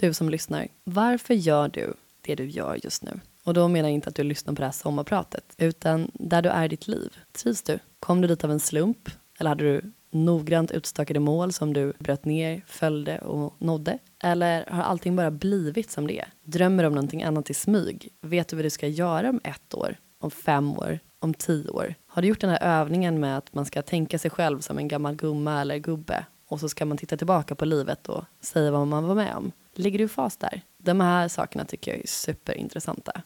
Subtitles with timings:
[0.00, 3.20] Du som lyssnar, varför gör du det du gör just nu?
[3.44, 6.48] Och då menar jag inte att du lyssnar på det här sommarpratet, utan där du
[6.48, 7.16] är i ditt liv.
[7.32, 7.78] Trivs du?
[7.98, 9.10] Kom du dit av en slump?
[9.38, 13.98] Eller hade du noggrant utstakade mål som du bröt ner, följde och nådde?
[14.22, 16.28] Eller har allting bara blivit som det är?
[16.44, 18.08] Drömmer du om någonting annat i smyg?
[18.20, 21.94] Vet du vad du ska göra om ett år, om fem år, om tio år?
[22.06, 24.88] Har du gjort den här övningen med att man ska tänka sig själv som en
[24.88, 28.86] gammal gumma eller gubbe och så ska man titta tillbaka på livet och säga vad
[28.86, 29.52] man var med om?
[29.74, 30.62] Ligger du i fas där?
[30.78, 33.22] De här sakerna tycker jag är superintressanta.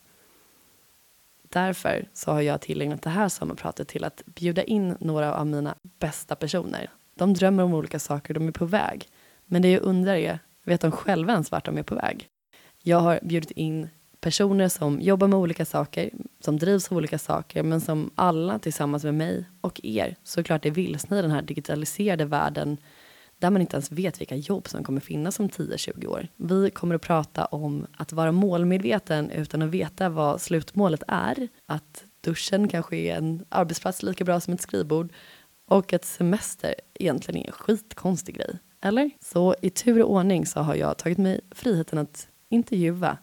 [1.42, 5.74] Därför så har jag tillägnat det här sommarpratet till att bjuda in några av mina
[5.82, 6.90] bästa personer.
[7.14, 9.08] De drömmer om olika saker, de är på väg.
[9.46, 12.28] Men det jag undrar är, vet de själva ens vart de är på väg?
[12.82, 13.88] Jag har bjudit in
[14.20, 19.04] personer som jobbar med olika saker, som drivs av olika saker, men som alla tillsammans
[19.04, 22.76] med mig och er såklart är vilsna i den här digitaliserade världen
[23.44, 26.28] där man inte ens vet vilka jobb som kommer finnas om 10-20 år.
[26.36, 31.48] Vi kommer att prata om att vara målmedveten utan att veta vad slutmålet är.
[31.66, 35.12] Att duschen kanske är en arbetsplats lika bra som ett skrivbord
[35.68, 38.58] och att semester egentligen är en skitkonstig grej.
[38.82, 39.10] Eller?
[39.20, 43.18] Så i tur och ordning så har jag tagit mig friheten att intervjua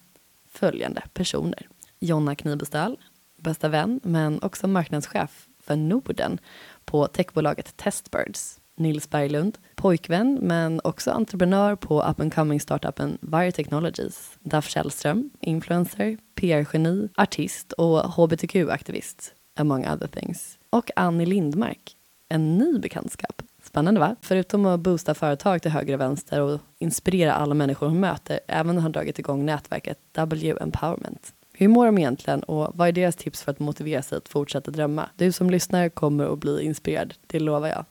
[0.49, 1.67] följande personer.
[1.99, 2.97] Jonna Knibestöl,
[3.37, 6.39] bästa vän men också marknadschef för Norden
[6.85, 8.60] på techbolaget Testbirds.
[8.81, 14.37] Nils Berglund, pojkvän men också entreprenör på up and coming startupen Vire Technologies.
[14.39, 20.57] Daff Källström, influencer, PR-geni, artist och hbtq-aktivist, among other things.
[20.69, 21.95] Och Annie Lindmark,
[22.29, 23.41] en ny bekantskap.
[23.63, 24.15] Spännande va?
[24.21, 28.77] Förutom att boosta företag till höger och vänster och inspirera alla människor hon möter, även
[28.77, 31.33] har dragit igång nätverket W Empowerment.
[31.61, 34.71] Hur mår de egentligen och vad är deras tips för att motivera sig att fortsätta
[34.71, 35.09] drömma?
[35.15, 37.85] Du som lyssnar kommer att bli inspirerad, det lovar jag.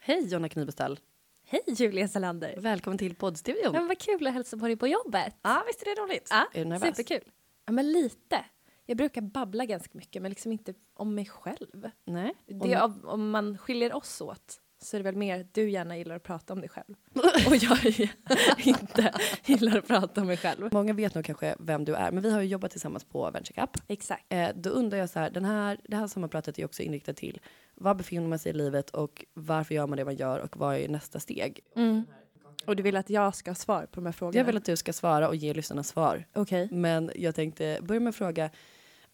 [0.00, 1.00] Hej Jonna Knibestall!
[1.46, 2.54] Hej Julia Salander!
[2.58, 3.72] Välkommen till poddstudion.
[3.72, 5.36] Men vad kul att hälsa på dig på jobbet.
[5.42, 6.28] Ja, visst är det roligt?
[6.30, 6.96] Ja, Är du nervös?
[6.96, 7.30] superkul.
[7.66, 8.44] Ja, men lite.
[8.86, 11.90] Jag brukar babbla ganska mycket, men liksom inte om mig själv.
[12.04, 12.34] Nej.
[12.46, 15.96] Det, av, om man skiljer oss åt så är det väl mer att du gärna
[15.96, 16.94] gillar att prata om dig själv.
[17.46, 18.08] Och jag
[18.66, 20.68] inte gillar att prata om mig själv.
[20.72, 23.60] Många vet nog kanske vem du är, men vi har ju jobbat tillsammans på Venture
[23.60, 23.82] Cup.
[23.88, 24.24] Exakt.
[24.28, 27.40] Eh, då undrar jag så här, den här, det här sommarpratet är också inriktat till
[27.74, 30.76] var befinner man sig i livet och varför gör man det man gör och vad
[30.76, 31.60] är nästa steg?
[31.76, 32.04] Mm.
[32.66, 34.38] Och du vill att jag ska ha svar på de här frågorna?
[34.38, 36.24] Jag vill att du ska svara och ge lyssnarna svar.
[36.34, 36.68] Okej.
[36.70, 38.50] Men jag tänkte börja med att fråga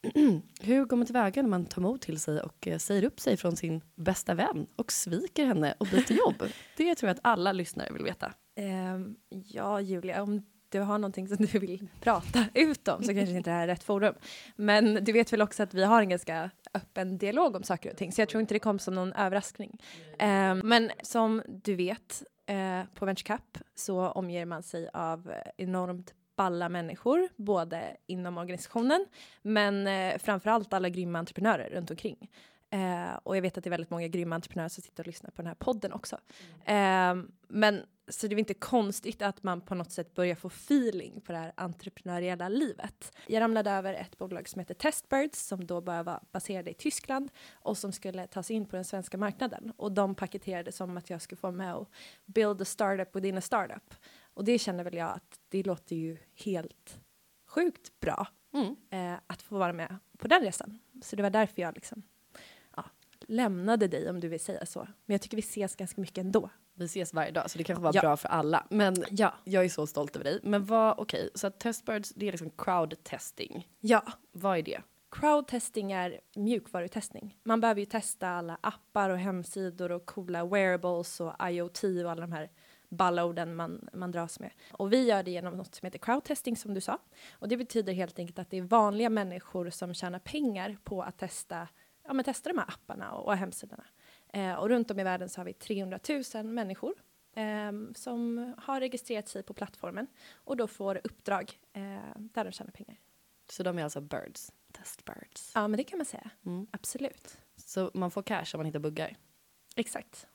[0.60, 3.36] hur går man tillväga när man tar mod till sig och eh, säger upp sig
[3.36, 6.42] från sin bästa vän och sviker henne och byter jobb?
[6.76, 8.32] Det tror jag att alla lyssnare vill veta.
[8.56, 13.36] Ehm, ja, Julia, om du har någonting som du vill prata ut om så kanske
[13.36, 14.14] inte det här är rätt forum.
[14.56, 17.96] Men du vet väl också att vi har en ganska öppen dialog om saker och
[17.96, 19.78] ting, så jag tror inte det kom som någon överraskning.
[20.18, 26.14] Ehm, men som du vet, eh, på Venture Cup så omger man sig av enormt
[26.38, 29.06] balla människor, både inom organisationen,
[29.42, 32.30] men eh, framförallt alla grymma entreprenörer runt omkring.
[32.70, 35.30] Eh, och jag vet att det är väldigt många grymma entreprenörer som sitter och lyssnar
[35.30, 36.18] på den här podden också.
[36.64, 37.14] Eh,
[37.48, 41.32] men så det är inte konstigt att man på något sätt börjar få feeling på
[41.32, 43.12] det här entreprenöriella livet.
[43.26, 47.30] Jag ramlade över ett bolag som heter Testbirds som då bara var baserade i Tyskland
[47.52, 49.72] och som skulle ta sig in på den svenska marknaden.
[49.76, 51.90] Och de paketerade som att jag skulle få med och
[52.26, 53.94] build a startup within a startup.
[54.38, 57.00] Och det känner väl jag att det låter ju helt
[57.46, 58.76] sjukt bra Mm.
[58.90, 60.78] eh, att få vara med på den resan.
[61.02, 62.02] Så det var därför jag liksom
[62.76, 62.84] ja,
[63.20, 64.80] lämnade dig om du vill säga så.
[64.80, 66.50] Men jag tycker vi ses ganska mycket ändå.
[66.74, 68.00] Vi ses varje dag, så det kanske var Ja.
[68.00, 68.66] bra för alla.
[68.70, 69.34] Men Ja.
[69.44, 70.40] jag är så stolt över dig.
[70.42, 73.68] Men vad, okej, så att testbirds, det är liksom crowd testing.
[73.80, 74.82] Ja, Vad är det?
[75.10, 77.36] crowd testing är mjukvarutestning.
[77.44, 82.20] Man behöver ju testa alla appar och hemsidor och coola wearables och IoT och alla
[82.20, 82.50] de här
[82.88, 84.50] balla orden man, man dras med.
[84.72, 86.98] Och vi gör det genom något som heter crowd testing som du sa.
[87.32, 91.18] Och det betyder helt enkelt att det är vanliga människor som tjänar pengar på att
[91.18, 91.68] testa,
[92.04, 93.84] ja, men testa de här apparna och, och hemsidorna.
[94.32, 95.98] Eh, och runt om i världen så har vi 300
[96.34, 96.94] 000 människor
[97.34, 101.82] ehm, som har registrerat sig på plattformen och då får uppdrag eh,
[102.16, 102.96] där de tjänar pengar.
[103.50, 105.52] Så de är alltså birds, testbirds.
[105.54, 106.30] Ja, men det kan man säga.
[106.46, 106.66] Mm.
[106.70, 107.38] Absolut.
[107.56, 109.16] Så man får cash om man hittar buggar.
[109.76, 110.26] Exakt.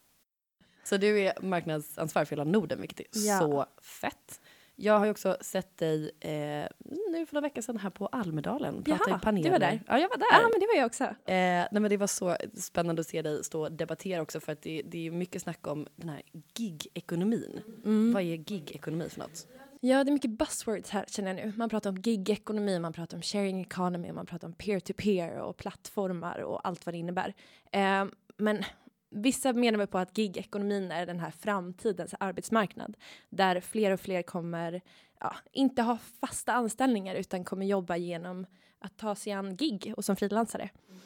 [0.83, 3.39] Så du är marknadsansvarig för hela Norden, vilket är Ja.
[3.39, 4.41] så fett.
[4.75, 6.67] Jag har ju också sett dig eh,
[7.11, 8.83] nu för några veckor sedan här på Almedalen.
[8.83, 9.43] prata Jaha, i paneler.
[9.43, 9.83] du var där?
[9.87, 10.25] Ja, jag var där.
[10.31, 11.03] Ja, men det var jag också.
[11.03, 14.51] Eh, nej, men det var så spännande att se dig stå och debattera också för
[14.51, 16.21] att det, det är mycket snack om den här
[16.53, 17.61] gig-ekonomin.
[17.85, 18.13] Mm.
[18.13, 19.47] Vad är gig-ekonomi för något?
[19.79, 21.53] Ja, det är mycket buzzwords här känner jag nu.
[21.57, 26.39] Man pratar om gig-ekonomi, man pratar om sharing economy, man pratar om peer-to-peer och plattformar
[26.39, 27.33] och allt vad det innebär.
[27.71, 28.05] Eh,
[28.37, 28.63] men
[29.13, 32.97] vissa menar väl på att gigekonomin är den här framtidens arbetsmarknad
[33.29, 34.81] där fler och fler kommer
[35.19, 38.45] ja, inte ha fasta anställningar utan kommer jobba genom
[38.79, 40.69] att ta sig an gig och som frilansare.
[40.89, 41.01] Mm.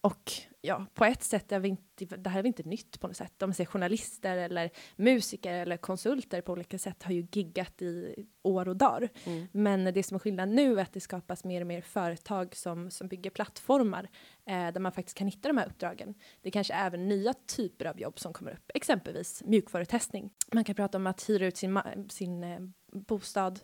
[0.00, 3.16] Och ja, på ett sätt är vi inte, det här är inte nytt på något
[3.16, 3.42] sätt.
[3.42, 8.14] Om man säger journalister eller musiker eller konsulter på olika sätt har ju giggat i
[8.42, 9.08] år och dagar.
[9.24, 9.46] Mm.
[9.52, 12.90] Men det som är skillnad nu är att det skapas mer och mer företag som,
[12.90, 14.08] som bygger plattformar
[14.46, 16.14] eh, där man faktiskt kan hitta de här uppdragen.
[16.42, 20.30] Det är kanske även nya typer av jobb som kommer upp, exempelvis mjukvarutestning.
[20.52, 22.60] Man kan prata om att hyra ut sin, sin eh,
[22.92, 23.60] bostad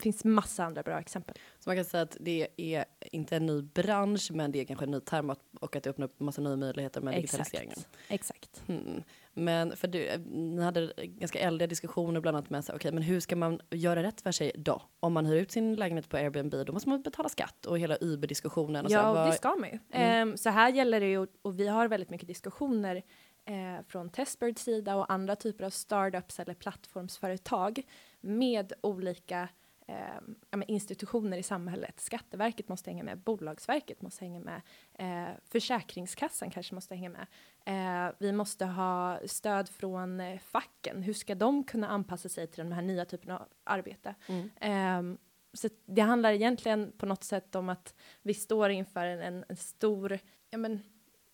[0.00, 1.36] finns massa andra bra exempel.
[1.58, 4.84] Så man kan säga att det är inte en ny bransch, men det är kanske
[4.84, 5.30] en ny term
[5.60, 7.78] och att det öppnar upp massa nya möjligheter med digitaliseringen.
[8.08, 8.62] Exakt.
[8.66, 9.02] Mm.
[9.32, 13.20] Men för du, ni hade ganska äldre diskussioner bland annat med sig, okay, men hur
[13.20, 14.82] ska man göra rätt för sig då?
[15.00, 17.96] Om man hyr ut sin lägenhet på Airbnb, då måste man betala skatt och hela
[18.00, 18.86] Uber-diskussionen.
[18.88, 19.28] Ja, så, vad...
[19.28, 19.78] det ska man ju.
[19.90, 20.28] Mm.
[20.28, 23.02] Um, så här gäller det ju, och vi har väldigt mycket diskussioner
[23.44, 27.82] eh, från Testbirds sida och andra typer av startups eller plattformsföretag
[28.20, 29.48] med olika
[29.86, 32.00] eh, institutioner i samhället.
[32.00, 34.62] Skatteverket måste hänga med, Bolagsverket måste hänga med,
[34.94, 37.26] eh, Försäkringskassan kanske måste hänga med.
[37.66, 41.02] Eh, vi måste ha stöd från eh, facken.
[41.02, 44.14] Hur ska de kunna anpassa sig till den här nya typen av arbete?
[44.26, 44.50] Mm.
[44.60, 45.18] Ehm,
[45.52, 49.56] så det handlar egentligen på något sätt om att vi står inför en, en, en
[49.56, 50.18] stor,
[50.50, 50.82] ja men,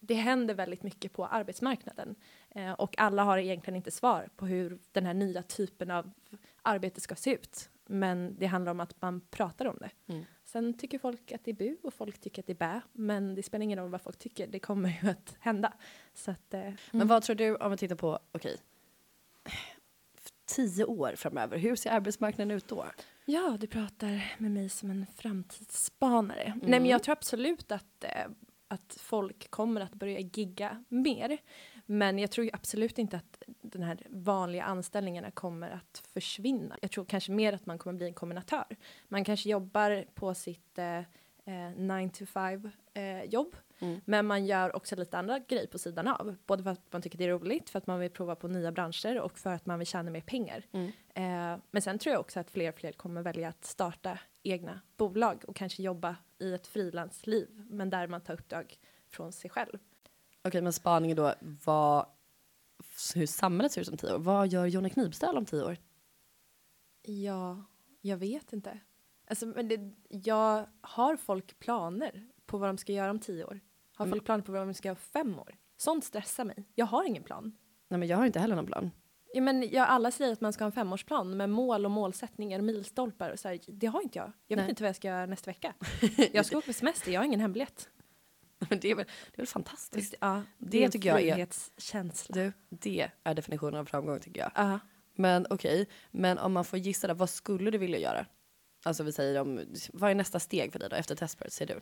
[0.00, 2.14] det händer väldigt mycket på arbetsmarknaden
[2.50, 6.11] eh, och alla har egentligen inte svar på hur den här nya typen av
[6.62, 7.70] arbete ska se ut.
[7.91, 9.91] Men det handlar om att man pratar om det.
[10.13, 10.25] Mm.
[10.45, 12.81] Sen tycker folk att det är bu och folk tycker att det är bä.
[12.93, 15.73] Men det spelar ingen roll vad folk tycker, det kommer ju att hända.
[16.15, 16.77] Så att, eh, mm.
[16.91, 18.57] Men vad tror du, om vi tittar på, okej, okay,
[20.45, 22.87] tio år framöver, hur ser arbetsmarknaden ut då?
[23.25, 26.43] Ja, du pratar med mig som en framtidsspanare.
[26.43, 26.59] Mm.
[26.59, 28.11] Nej, men jag tror absolut att, eh,
[28.69, 31.39] att folk kommer att börja gigga mer.
[31.91, 36.77] Men jag tror absolut inte att den här vanliga anställningarna kommer att försvinna.
[36.83, 38.77] Jag tror kanske mer att man kommer bli en kombinatör.
[39.09, 41.01] Man kanske jobbar på sitt eh,
[41.77, 43.57] 9 eh, to 5 eh, jobb.
[43.79, 44.01] Mm.
[44.05, 46.37] Men man gör också lite andra grejer på sidan av.
[46.47, 48.73] Både för att man tycker det är roligt, för att man vill prova på nya
[48.73, 50.67] branscher och för att man vill tjäna mer pengar.
[50.73, 50.87] Mm.
[51.15, 54.81] Eh, men sen tror jag också att fler och fler kommer välja att starta egna
[54.97, 58.75] bolag och kanske jobba i ett frilansliv, men där man tar uppdrag
[59.09, 59.79] från sig själv.
[60.45, 61.35] Okej, men spaningen då,
[61.65, 62.07] vad,
[63.15, 64.19] hur samhället ser ut om tio år.
[64.19, 65.77] Vad gör Johnny Knivstall om tio år?
[67.03, 67.65] Ja,
[68.01, 68.81] jag vet inte.
[69.27, 73.61] Alltså, men det, jag har folk planer på vad de ska göra om tio år?
[73.95, 74.13] Har mm.
[74.13, 75.57] folk planer på vad de ska göra om fem år?
[75.77, 76.69] Sånt stressar mig.
[76.75, 77.57] Jag har ingen plan.
[77.89, 78.91] Nej, men jag har inte heller någon plan.
[79.35, 82.59] Ja, men jag, alla säger att man ska ha en femårsplan med mål och målsättningar
[82.59, 83.31] och milstolpar.
[83.31, 84.33] Och så här, det har inte jag.
[84.47, 84.71] Jag vet Nej.
[84.71, 85.75] inte vad jag ska göra nästa vecka.
[86.33, 87.89] jag ska åka på semester, jag har ingen hembiljett.
[88.69, 90.15] Det är väl, det är väl fantastiskt?
[90.21, 91.49] Ja, det, det tycker jag är...
[92.29, 94.65] Du, det är definitionen av framgång tycker jag.
[94.65, 94.77] Uh.
[95.15, 98.27] Men okej, okay, men om man får gissa då, vad skulle du vilja göra?
[98.85, 99.61] Alltså vi säger om,
[99.93, 101.81] vad är nästa steg för dig då efter Testbird, ser du?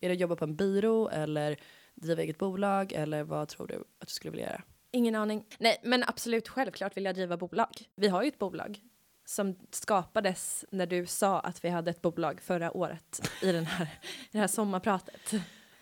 [0.00, 1.56] Är det att jobba på en byrå eller
[1.94, 4.62] driva eget bolag eller vad tror du att du skulle vilja göra?
[4.90, 5.44] Ingen aning.
[5.58, 7.88] Nej, men absolut självklart vill jag driva bolag.
[7.96, 8.80] Vi har ju ett bolag
[9.24, 13.84] som skapades när du sa att vi hade ett bolag förra året i den här,
[13.84, 15.34] i det här sommarpratet.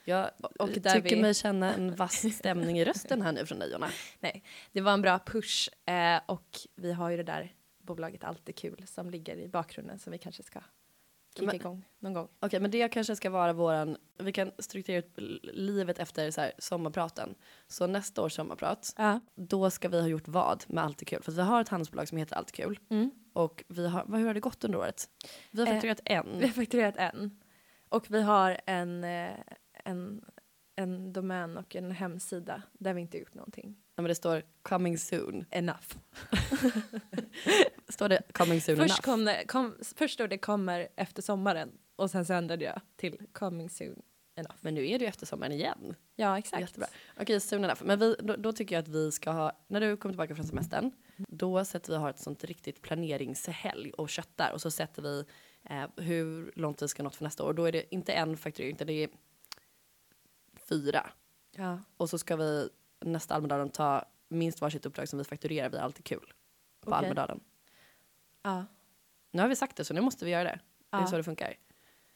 [0.09, 1.23] Jag och tycker vi...
[1.23, 3.91] mig känna en vass stämning i rösten här nu från dig, Jonna.
[4.21, 8.57] Nej, det var en bra push eh, och vi har ju det där bolaget Allt
[8.57, 10.61] kul som ligger i bakgrunden som vi kanske ska
[11.35, 12.25] kicka men, igång någon gång.
[12.25, 16.41] Okej, okay, men det kanske ska vara våran, vi kan strukturera ut livet efter så
[16.41, 17.35] här, sommarpraten.
[17.69, 19.17] Så nästa års sommarprat, uh.
[19.35, 21.23] då ska vi ha gjort vad med Allt kul?
[21.23, 22.79] För vi har ett handelsbolag som heter Allt kul.
[22.91, 23.11] Mm.
[23.33, 25.09] Och vi har, vad, hur har det gått under året?
[25.51, 26.39] Vi har fakturerat eh, en.
[26.39, 27.41] Vi har fakturerat en.
[27.89, 29.31] Och vi har en eh,
[29.87, 30.25] en,
[30.77, 33.77] en domän och en hemsida där vi inte gjort någonting.
[33.97, 35.45] Ja, men det står coming soon.
[35.51, 35.97] Enough.
[37.89, 39.01] står det coming soon först enough?
[39.01, 43.19] Kom det, kom, först stod det kommer efter sommaren och sen så ändrade jag till
[43.33, 44.03] coming soon
[44.37, 44.57] enough.
[44.61, 45.95] Men nu är det ju efter sommaren igen.
[46.17, 46.61] Ja, exakt.
[46.61, 46.87] Jättebra.
[47.21, 47.85] Okej, soon enough.
[47.85, 50.47] Men vi, då, då, tycker jag att vi ska ha, när du kommer tillbaka från
[50.47, 55.25] semestern, då sätter vi ha ett sånt riktigt planeringshelg och köttar och så sätter vi
[55.71, 57.53] eh, hur långt vi ska nå för nästa år.
[57.53, 59.09] Då är det inte en fakturering, utan det är
[60.69, 61.11] fyra.
[61.57, 61.81] Ja.
[61.97, 62.69] Och så ska vi
[63.01, 66.33] nästa Almedalen ta minst varsitt uppdrag som vi fakturerar Vi är alltid kul.
[66.81, 67.05] På okay.
[67.05, 67.41] Almedalen.
[68.43, 68.65] Ja.
[69.31, 70.61] Nu har vi sagt det så nu måste vi göra det.
[70.91, 70.99] Ja.
[70.99, 71.55] Det är så det funkar.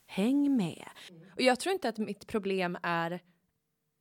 [0.07, 0.89] Häng med.
[1.35, 3.21] Och jag tror inte att mitt problem är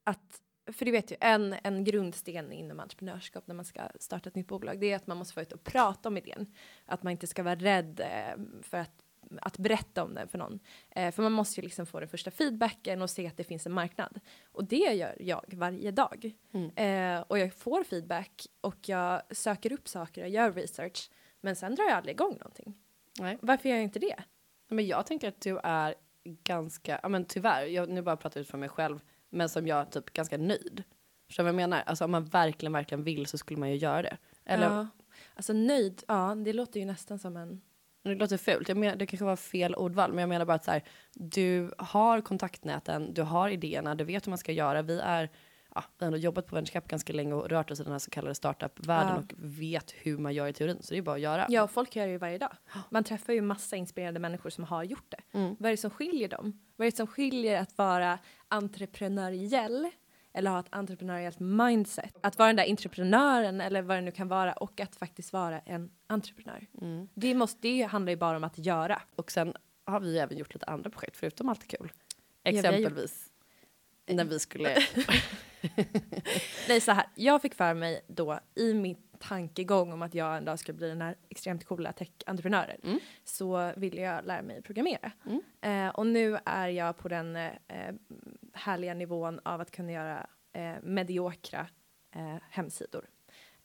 [0.03, 0.41] att
[0.73, 4.47] för du vet ju, en, en grundsten inom entreprenörskap när man ska starta ett nytt
[4.47, 6.53] bolag, det är att man måste få ut och prata om idén.
[6.85, 9.03] Att man inte ska vara rädd eh, för att,
[9.41, 10.59] att berätta om den för någon.
[10.89, 13.65] Eh, för man måste ju liksom få den första feedbacken och se att det finns
[13.65, 14.19] en marknad.
[14.51, 16.31] Och det gör jag varje dag.
[16.53, 16.71] Mm.
[16.75, 21.09] Eh, och jag får feedback och jag söker upp saker och gör research.
[21.41, 22.73] Men sen drar jag aldrig igång någonting.
[23.19, 23.37] Nej.
[23.41, 24.15] Varför gör jag inte det?
[24.67, 28.47] Men jag tänker att du är ganska, ja men tyvärr, jag nu bara pratar ut
[28.49, 30.83] för mig själv, men som jag typ ganska nöjd.
[31.27, 31.83] Förstår du vad jag menar?
[31.85, 34.17] Alltså om man verkligen, verkligen vill så skulle man ju göra det.
[34.45, 34.87] Eller, Ja.
[35.35, 37.61] Alltså nöjd, ja det låter ju nästan som en...
[38.03, 40.65] det låter fult, jag menar, det kanske var fel ordval, men jag menar bara att
[40.65, 44.81] så här, du har kontaktnäten, du har idéerna, du vet hur man ska göra.
[44.81, 45.29] Vi är,
[45.75, 47.91] ja, vi har ändå jobbat på Venture Cap ganska länge och rört oss i den
[47.91, 49.17] här så kallade startup-världen Ja.
[49.19, 51.45] och vet hur man gör i teorin, så det är bara att göra.
[51.49, 52.51] Ja, folk gör det ju varje dag.
[52.89, 55.37] Man träffar ju massa inspirerade människor som har gjort det.
[55.37, 55.55] Mm.
[55.59, 56.59] Vad är det som skiljer dem?
[56.75, 59.89] Vad är det som skiljer att vara entreprenöriell
[60.39, 62.17] eller ha ett entreprenöriellt mindset?
[62.21, 65.59] Att vara den där entreprenören eller vad det nu kan vara och att faktiskt vara
[65.59, 66.67] en entreprenör.
[66.81, 67.07] Mm.
[67.13, 69.01] Det, måste, det handlar ju bara om att göra.
[69.15, 69.53] Och sen
[69.85, 71.91] har vi även gjort lite andra projekt, förutom allt kul.
[72.43, 73.29] Ja, vi Exempelvis
[74.05, 74.69] när vi skulle
[76.67, 77.05] Nej, så här.
[77.15, 80.89] Jag fick för mig då i min tankegång om att jag en dag skulle bli
[80.89, 82.99] den här extremt coola tech-entreprenören Mm.
[83.23, 85.11] så ville jag lära mig programmera.
[85.25, 85.41] Mm.
[85.61, 87.51] Eh, och nu är jag på den eh,
[88.53, 91.67] härliga nivån av att kunna göra eh, mediokra
[92.15, 93.05] eh, hemsidor.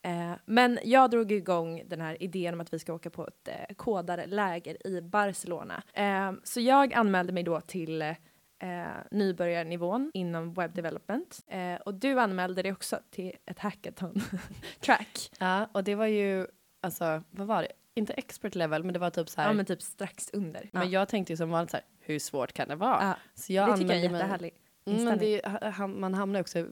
[0.02, 3.48] Eh, men jag drog igång den här idén om att vi ska åka på ett
[3.48, 5.82] eh, kodarläger i Barcelona.
[5.92, 8.14] Eh, så jag anmälde mig då till
[8.58, 11.40] eh, nybörjarnivån inom web development.
[11.46, 14.22] Eh, och du anmälde dig också till ett hackathon
[14.80, 15.30] track.
[15.38, 16.46] Ja, och det var ju,
[16.80, 17.72] alltså, vad var det?
[17.94, 19.48] Inte expert level, men det var typ så här.
[19.48, 20.68] Ja, men typ strax under.
[20.72, 21.00] men ja.
[21.00, 23.02] jag tänkte ju som vanligt så här, hur svårt kan det vara?
[23.02, 24.56] Ja, Så jag det tycker jag är jättehärligt.
[24.86, 25.40] Mm, men det,
[25.86, 26.66] man hamnar också i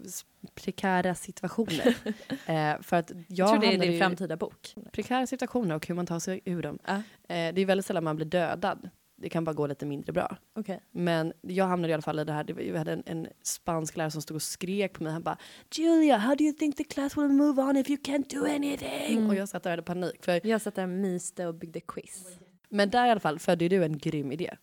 [0.55, 1.97] prekära situationer.
[2.47, 4.75] eh, för att jag, Jag tror det är din framtida bok.
[4.93, 6.79] Prekära situationer och hur man tar sig ur dem.
[6.87, 6.95] Ja.
[6.95, 8.91] Eh, det är väldigt sällan man blir dödad.
[9.23, 10.37] Det kan bara gå lite mindre bra.
[10.57, 10.81] Okej.
[10.91, 12.45] Men jag hamnade i alla fall i det här.
[12.45, 15.12] Det var, vi hade en, en spansk lärare som stod och skrek på mig.
[15.12, 15.38] Han bara
[15.75, 19.19] Julia, how do you think the class will move on if you can't do anything?
[19.19, 19.29] Mm.
[19.29, 20.25] Och jag satt där och hade panik.
[20.25, 22.38] För, Jag satt där och myste och byggde quiz.
[22.69, 24.55] men där i alla fall födde du en grym idé.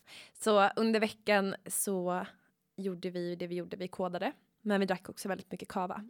[0.42, 2.26] Så under veckan så
[2.76, 4.32] gjorde vi det vi gjorde, vi kodade.
[4.62, 6.04] Men vi drack också väldigt mycket kava.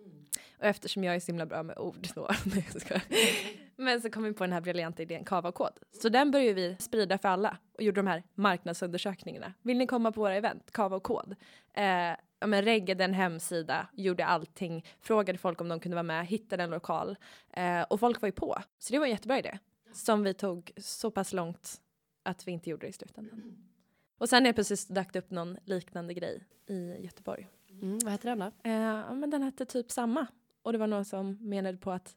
[0.59, 3.02] Och eftersom jag är så himla bra med ord då, nej jag skojar.
[3.76, 5.73] Men så kom vi på den här briljanta idén kava-kod.
[6.02, 9.54] Så den började vi sprida för alla och gjorde de här marknadsundersökningarna.
[9.62, 10.71] Vill ni komma på våra event?
[10.71, 11.37] Kava och kod.
[11.75, 11.85] Eh,
[12.40, 16.62] ja, men reggade en hemsida, gjorde allting, frågade folk om de kunde vara med, hittade
[16.62, 17.16] en lokal.
[17.52, 18.59] Eh, och folk var ju på.
[18.78, 19.59] Så det var en jättebra idé.
[19.92, 21.80] Som vi tog så pass långt
[22.23, 23.66] att vi inte gjorde det i slutändan.
[24.19, 27.49] Och sen är precis dök upp någon liknande grej i Göteborg.
[27.82, 28.44] Mm, vad heter den då?
[28.70, 30.26] Eh, men den hette typ samma.
[30.62, 32.14] Och det var någon som menade på att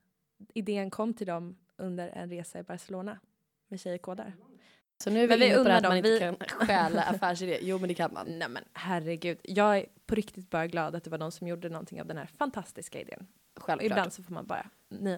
[0.54, 3.20] idén kom till dem under en resa i Barcelona
[3.68, 4.34] med tjejkodar.
[5.04, 7.60] Så nu är vi vi inne på det att man inte vi- kan stjäla affärsidéer.
[7.62, 8.26] Jo, men det kan man.
[8.40, 11.70] Nej men herregud, jag är på riktigt bara glad att det var någon som gjorde
[11.70, 13.28] någonting av den här fantastiska idén.
[13.56, 13.92] Självklart.
[13.92, 14.70] Ibland så får man bara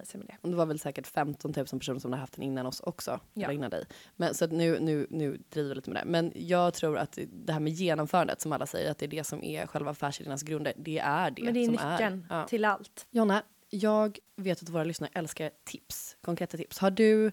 [0.04, 0.36] sig med det.
[0.40, 3.20] Och det var väl säkert 15 000 personer som har haft den innan oss också.
[3.34, 3.52] Ja.
[3.52, 3.84] Innan dig.
[4.16, 6.10] Men, så att nu, nu, nu driver jag lite med det.
[6.10, 9.24] Men jag tror att det här med genomförandet, som alla säger, att det är det
[9.24, 10.72] som är själva affärsidéernas grunder.
[10.76, 12.36] Det är det Men det är som nyckeln är.
[12.36, 12.46] Ja.
[12.46, 13.06] till allt.
[13.10, 16.78] Jonna, jag vet att våra lyssnare älskar tips, konkreta tips.
[16.78, 17.32] Har du, eh,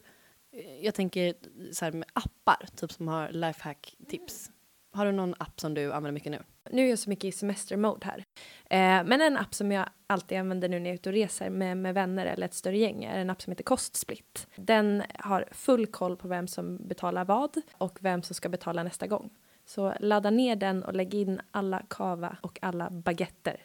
[0.82, 1.34] jag tänker
[1.72, 4.50] så här med appar, typ som har lifehack-tips.
[4.94, 6.44] Har du någon app som du använder mycket nu?
[6.72, 8.24] Nu är jag så mycket i semestermode här.
[8.70, 11.50] Eh, men en app som jag alltid använder nu när jag är ute och reser
[11.50, 14.48] med, med vänner eller ett större gäng är en app som heter Kostsplit.
[14.56, 19.08] Den har full koll på vem som betalar vad och vem som ska betala nästa
[19.08, 19.30] gång.
[19.66, 23.62] Så ladda ner den och lägg in alla kava och alla baguetter.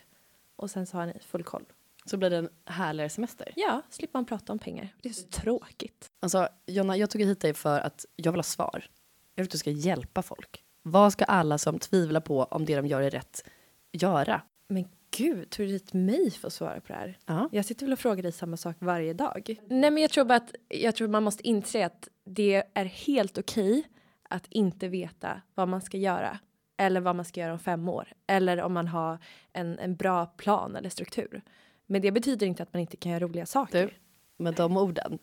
[0.56, 1.64] Och sen så har ni full koll.
[2.04, 3.52] Så blir det en härligare semester.
[3.56, 4.94] Ja, slipper man prata om pengar.
[5.02, 6.06] Det är så tråkigt.
[6.20, 8.86] Alltså, Jonna, jag tog hit dig för att jag vill ha svar.
[9.34, 10.64] Jag vill att du ska hjälpa folk.
[10.82, 13.48] Vad ska alla som tvivlar på om det de gör är rätt
[13.92, 14.42] göra?
[14.68, 17.18] Men gud, tog du hit mig för att svara på det här?
[17.26, 17.48] Ja.
[17.52, 19.56] Jag sitter väl och frågar dig samma sak varje dag.
[19.68, 23.38] Nej, men jag tror bara att jag tror man måste inse att det är helt
[23.38, 23.88] okej
[24.28, 26.38] att inte veta vad man ska göra
[26.76, 29.18] eller vad man ska göra om fem år eller om man har
[29.52, 31.42] en, en bra plan eller struktur.
[31.86, 33.86] Men det betyder inte att man inte kan göra roliga saker.
[33.86, 35.18] Du, med de orden.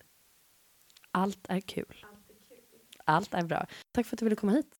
[1.12, 2.06] Allt är kul.
[3.06, 3.66] Allt är bra.
[3.92, 4.76] Tack för att du ville komma hit.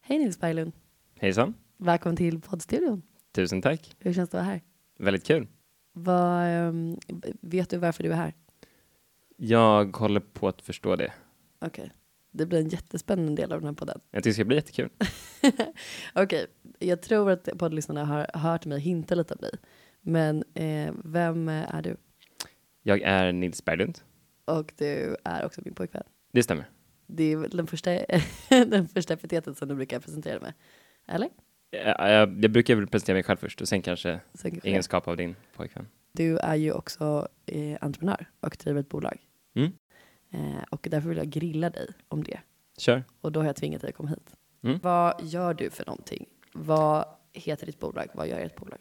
[0.00, 0.72] Hej Nils Berglund.
[1.20, 3.02] Hejsan, Välkommen till poddstudion.
[3.32, 3.96] tusen tack.
[3.98, 4.62] Hur känns det att vara här?
[4.98, 5.46] Väldigt kul.
[5.92, 6.96] Vad, ehm,
[7.40, 8.34] vet du varför du är här?
[9.36, 11.12] Jag håller på att förstå det.
[11.58, 11.92] Okej.
[12.30, 14.00] Det blir en jättespännande del av den här podden.
[14.10, 14.90] Jag tycker det ska bli jättekul.
[16.14, 16.46] Okej,
[16.78, 19.52] jag tror att poddlyssnarna har hört mig hinta lite om dig.
[20.00, 21.96] Men eh, vem är du?
[22.82, 23.98] Jag är Nils Berglund.
[24.44, 26.02] Och du är också min pojkvän.
[26.32, 26.70] Det stämmer.
[27.06, 27.90] Det är väl den första,
[28.48, 30.52] den första epitetet som du brukar presentera med.
[31.06, 31.28] Eller?
[31.70, 35.08] Jag, jag, jag brukar väl presentera mig själv först och sen kanske Sen kanske- egenskap
[35.08, 35.88] av din pojkvän.
[36.12, 39.18] Du är ju också eh, entreprenör och driver ett bolag.
[39.54, 39.72] Mm.
[40.30, 42.40] Eh, och därför vill jag grilla dig om det.
[42.78, 43.04] Kör.
[43.20, 44.34] Och då har jag tvingat dig att komma hit.
[44.62, 44.78] Mm.
[44.82, 46.26] Vad gör du för någonting?
[46.52, 48.06] Vad heter ditt bolag?
[48.14, 48.78] Vad gör ert bolag?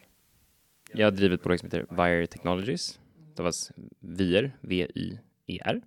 [0.93, 2.99] Jag driver ett bolag som heter Wire Technologies.
[3.35, 3.51] Det var
[3.99, 5.81] VIR, V-Y-E-R.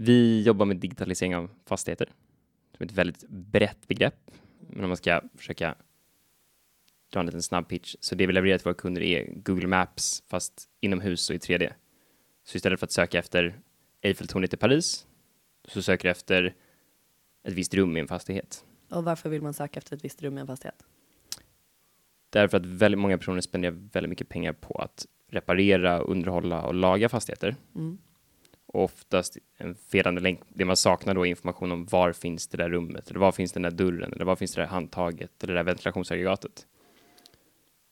[0.00, 2.06] Vi jobbar med digitalisering av fastigheter.
[2.76, 4.30] Som är ett väldigt brett begrepp.
[4.70, 5.74] Men om man ska försöka
[7.12, 7.94] dra en liten snabb pitch.
[8.00, 11.72] Så det vi levererar till våra kunder är Google Maps fast inomhus och i 3D.
[12.44, 13.60] Så istället för att söka efter
[14.02, 15.06] Eiffeltornet i Paris
[15.68, 16.54] så söker du efter
[17.42, 18.64] ett visst rum i en fastighet.
[18.90, 20.84] Och varför vill man söka efter ett visst rum i en fastighet?
[22.30, 27.08] Därför att väldigt många personer spenderar väldigt mycket pengar på att reparera, underhålla och laga
[27.08, 27.56] fastigheter.
[27.74, 27.98] Mm.
[28.72, 30.40] Oftast en felande länk.
[30.48, 33.52] Det man saknar då är information om var finns det där rummet, eller var finns
[33.52, 36.66] den där dörren, eller var finns det där handtaget, eller det där ventilationsaggregatet.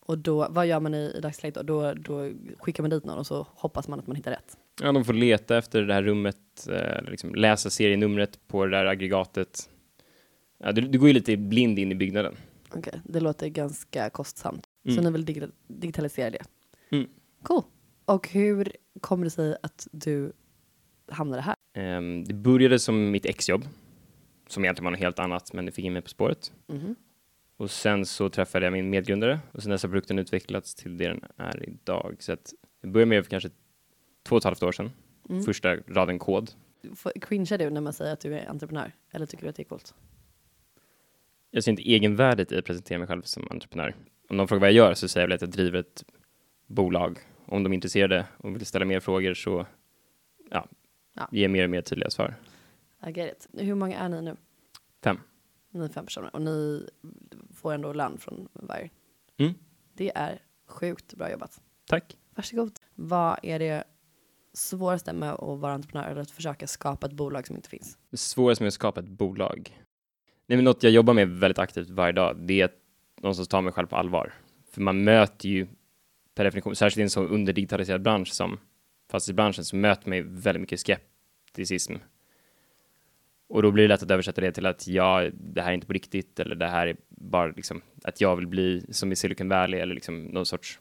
[0.01, 1.95] Och då, vad gör man i, i dagsläget då?
[1.95, 2.31] då?
[2.59, 4.57] Skickar man dit någon och så hoppas man att man hittar rätt.
[4.83, 8.87] Ja, de får leta efter det här rummet, eh, liksom läsa serienumret på det där
[8.87, 9.71] aggregatet.
[10.59, 12.37] Ja, du, du går ju lite blind in i byggnaden.
[12.75, 14.65] Okej, det låter ganska kostsamt.
[14.85, 15.05] Så Mm.
[15.05, 16.43] ni vill dig- digitalisera det?
[16.91, 17.07] Mm.
[17.43, 17.63] Cool.
[18.05, 20.33] Och hur kommer det sig att du
[21.09, 21.55] hamnade här?
[21.75, 23.65] Ehm, det började som mitt exjobb,
[24.47, 26.53] som egentligen var något helt annat, men det fick in mig på spåret.
[26.67, 26.95] Mhm.
[27.57, 31.09] Och sen så träffade jag min medgrundare och sen dess har produkten utvecklats till det
[31.09, 32.17] den är idag.
[32.19, 33.51] Så att jag började med det för kanske
[34.29, 34.91] två och ett halvt år sedan.
[35.29, 35.43] Mm.
[35.43, 36.51] Första raden kod.
[37.21, 38.93] Cringear du när man säger att du är entreprenör?
[39.11, 39.95] Eller tycker du att det är coolt?
[41.51, 43.95] Jag ser inte egenvärdet i att presentera mig själv som entreprenör.
[44.29, 46.05] Om de frågar vad jag gör så säger jag väl att jag driver ett
[46.67, 47.19] bolag.
[47.47, 49.67] Om de är intresserade och vill ställa mer frågor så
[50.51, 50.69] ja,
[51.17, 51.29] Ja.
[51.33, 52.35] ge mer och mer tydliga svar.
[53.07, 53.49] I get it.
[53.61, 54.37] Hur många är ni nu?
[55.05, 55.21] Fem.
[55.71, 56.89] Ni är fem personer och ni
[57.55, 58.91] får ändå lön från Wire.
[59.37, 59.55] Mm.
[59.95, 61.61] Det är sjukt bra jobbat.
[61.87, 62.17] Tack.
[62.35, 62.79] Varsågod.
[62.95, 63.85] Vad är det
[64.53, 67.99] svåraste med att vara entreprenör eller att försöka skapa ett bolag som inte finns?
[68.11, 69.83] Det svåraste med att skapa ett bolag.
[70.47, 72.79] Nej, men något jag jobbar med väldigt aktivt varje dag, det är att
[73.21, 74.35] någonstans ta mig själv på allvar.
[74.71, 75.67] För man möter ju
[76.35, 78.59] per definition, särskilt i en så underdigitaliserad bransch som
[79.11, 81.95] fastighetsbranschen, så möter ju väldigt mycket skepticism.
[83.49, 85.87] Och då blir det lätt att översätta det till att ja, det här är inte
[85.87, 89.49] på riktigt, eller det här är bara liksom att jag vill bli som i Silicon
[89.49, 90.81] Valley, eller liksom någon sorts,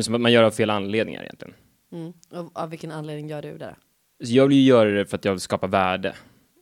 [0.00, 1.54] som att man gör av fel anledningar egentligen.
[1.92, 2.12] Mm.
[2.30, 3.76] Och av vilken anledning gör du det?
[4.24, 6.14] Så jag vill ju göra det för att jag vill skapa värde.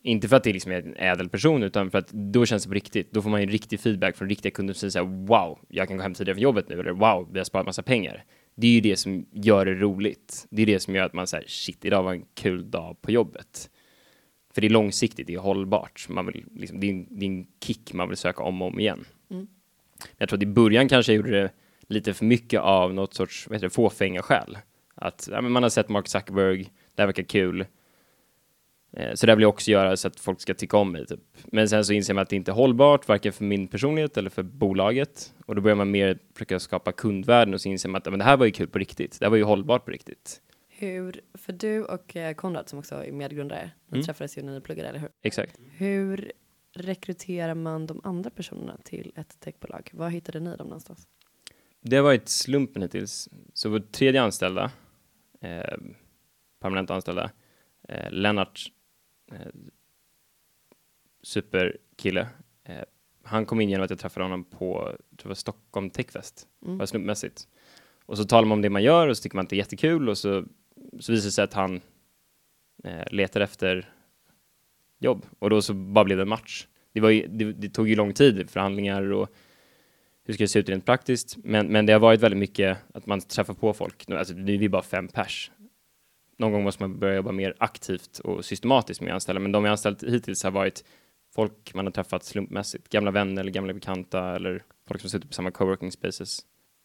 [0.02, 2.68] Inte för att det liksom är en ädel person, utan för att då känns det
[2.68, 3.12] på riktigt.
[3.12, 5.88] Då får man ju riktig feedback från riktiga kunder som säger så här, wow, jag
[5.88, 8.24] kan gå hem tidigare från jobbet nu, eller wow, vi har sparat massa pengar.
[8.60, 10.46] Det är ju det som gör det roligt.
[10.50, 13.10] Det är det som gör att man säger, shit, idag var en kul dag på
[13.10, 13.70] jobbet.
[14.54, 16.06] För det är långsiktigt, det är hållbart.
[16.08, 18.68] Man vill, liksom, det, är en, det är en kick man vill söka om och
[18.68, 19.04] om igen.
[19.30, 19.46] Mm.
[20.18, 21.50] Jag tror att i början kanske jag gjorde det
[21.88, 24.58] lite för mycket av något sorts vad heter det, fåfänga skäl.
[24.94, 27.66] Att ja, man har sett Mark Zuckerberg, det här verkar kul.
[28.92, 31.06] Eh, Så det vill jag också göra så att folk ska tycka om mig.
[31.06, 31.20] Typ.
[31.46, 34.30] Men sen så inser man att det inte är hållbart, varken för min personlighet eller
[34.30, 35.34] för bolaget.
[35.46, 38.24] Och då börjar man mer försöka skapa kundvärden och så inser man att men det
[38.24, 39.16] här var ju kul på riktigt.
[39.20, 40.42] Det här var ju hållbart på riktigt.
[40.68, 44.04] Hur, för du och eh, Konrad som också är medgrundare, ni Mm.
[44.06, 45.08] träffades ju när ni pluggade, eller hur?
[45.22, 45.58] Exakt.
[45.70, 46.32] Hur
[46.74, 49.90] rekryterar man de andra personerna till ett techbolag?
[49.92, 51.06] Var hittade ni dem någonstans?
[51.82, 53.28] Det har varit slumpen hittills.
[53.54, 54.70] Så vår tredje anställda,
[55.40, 55.76] eh,
[56.60, 57.30] permanent anställda,
[57.88, 58.66] eh, Lennart,
[61.22, 62.26] superkille.
[62.64, 62.82] Eh,
[63.22, 66.78] han kom in genom att jag träffade honom på jag tror var Stockholm Techfest, Mm.
[66.78, 67.48] bara slumpmässigt.
[68.06, 69.58] Och så talar man om det man gör och så tycker man att det är
[69.58, 70.44] jättekul och så,
[71.00, 71.80] så visar det sig att han
[72.84, 73.92] eh, letar efter
[74.98, 76.66] jobb och då så bara blev det en match.
[76.92, 79.28] Det, var ju, det, det tog ju lång tid, förhandlingar och
[80.24, 81.36] hur ska det se ut rent praktiskt?
[81.36, 84.10] Men, men det har varit väldigt mycket att man träffar på folk.
[84.10, 85.50] Alltså, nu är vi bara fem pers.
[86.40, 89.64] Någon gång måste man börja jobba mer aktivt och systematiskt med att anställa, men de
[89.64, 90.84] jag anställt hittills har varit
[91.34, 95.34] folk man har träffat slumpmässigt, gamla vänner eller gamla bekanta eller folk som sitter på
[95.34, 96.40] samma coworking spaces.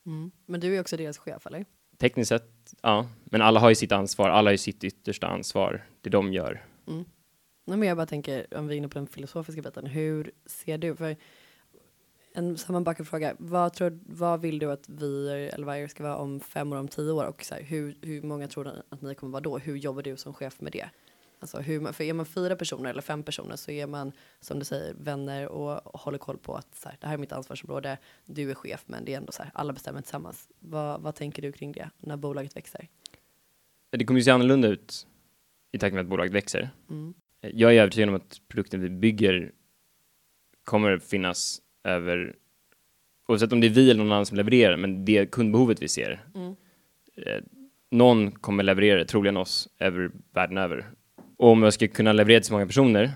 [0.05, 0.31] Mm.
[0.45, 1.65] Men du är också deras chef, eller?
[1.97, 5.85] Tekniskt sett, ja, men alla har ju sitt ansvar, alla har ju sitt yttersta ansvar,
[6.01, 6.65] det de gör.
[6.87, 7.05] Mm.
[7.65, 10.77] Nej, men jag bara tänker, om vi är inne på den filosofiska biten, hur ser
[10.77, 11.15] du, för
[12.35, 16.39] en sammanbackad fråga, vad, tror, vad vill du att vi eller Wire ska vara om
[16.39, 19.15] fem år, om tio år och så här, hur, hur många tror du att ni
[19.15, 19.57] kommer vara då?
[19.57, 20.89] Hur jobbar du som chef med det?
[21.39, 24.59] Alltså hur man, för är man fyra personer eller fem personer så är man som
[24.59, 27.31] du säger vänner och, och håller koll på att så här, det här är mitt
[27.31, 27.97] ansvarsområde.
[28.25, 30.47] Du är chef, men det är ändå så här, alla bestämmer tillsammans.
[30.59, 32.87] Vad, vad tänker du kring det när bolaget växer?
[33.89, 35.07] Det kommer ju se annorlunda ut
[35.71, 36.69] i takt med att bolaget växer.
[36.89, 37.13] Mm.
[37.41, 39.51] Jag är övertygad om att produkten vi bygger
[40.63, 42.35] kommer finnas över,
[43.27, 46.25] oavsett om det är vi eller någon annan som levererar, men det kundbehovet vi ser.
[46.35, 46.55] Mm.
[47.17, 47.41] Eh,
[47.91, 50.85] någon kommer leverera det, troligen oss, över världen över.
[51.37, 53.11] Och om jag ska kunna leverera till så många personer,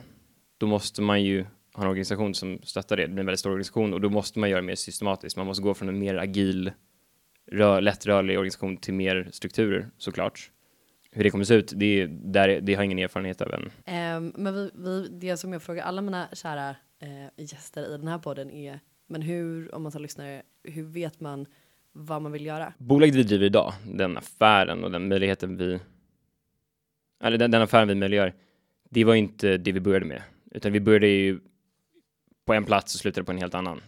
[0.57, 3.03] då måste man ju ha en organisation som stöttar det.
[3.03, 5.37] Det blir en väldigt stor organisation och då måste man göra det mer systematiskt.
[5.37, 6.71] Man måste gå från en mer agil,
[7.51, 10.51] rör, lättrörlig organisation till mer strukturer såklart.
[11.11, 13.71] Hur det kommer se ut, det, där, det har jag ingen erfarenhet av än.
[13.85, 18.07] Ehm, men vi, vi, det som jag frågar alla mina kära eh, gäster i den
[18.07, 21.45] här podden är, men hur, om man tar lyssnare, hur vet man
[21.91, 22.73] vad man vill göra?
[22.77, 25.79] Bolaget vi driver idag, den affären och den möjligheten vi,
[27.23, 28.33] eller den, den affären vi möjliggör,
[28.89, 31.39] det var inte det vi började med, utan vi började ju
[32.45, 33.81] på en plats och slutade på en helt annan.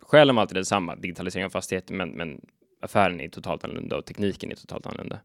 [0.00, 2.40] Skälen var alltid densamma, digitalisering av fastigheter, men, men
[2.80, 5.20] affären är totalt annorlunda och tekniken är totalt annorlunda.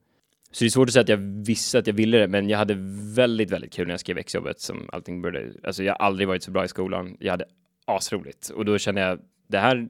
[0.54, 2.58] Så det är svårt att säga att jag visste att jag ville det, men jag
[2.58, 2.76] hade
[3.16, 5.54] väldigt, väldigt kul när jag skrev exjobbet som allting började.
[5.64, 7.18] Alltså jag har aldrig varit så bra i skolan.
[7.20, 7.46] Jag hade
[7.86, 9.90] asroligt och då kände jag det här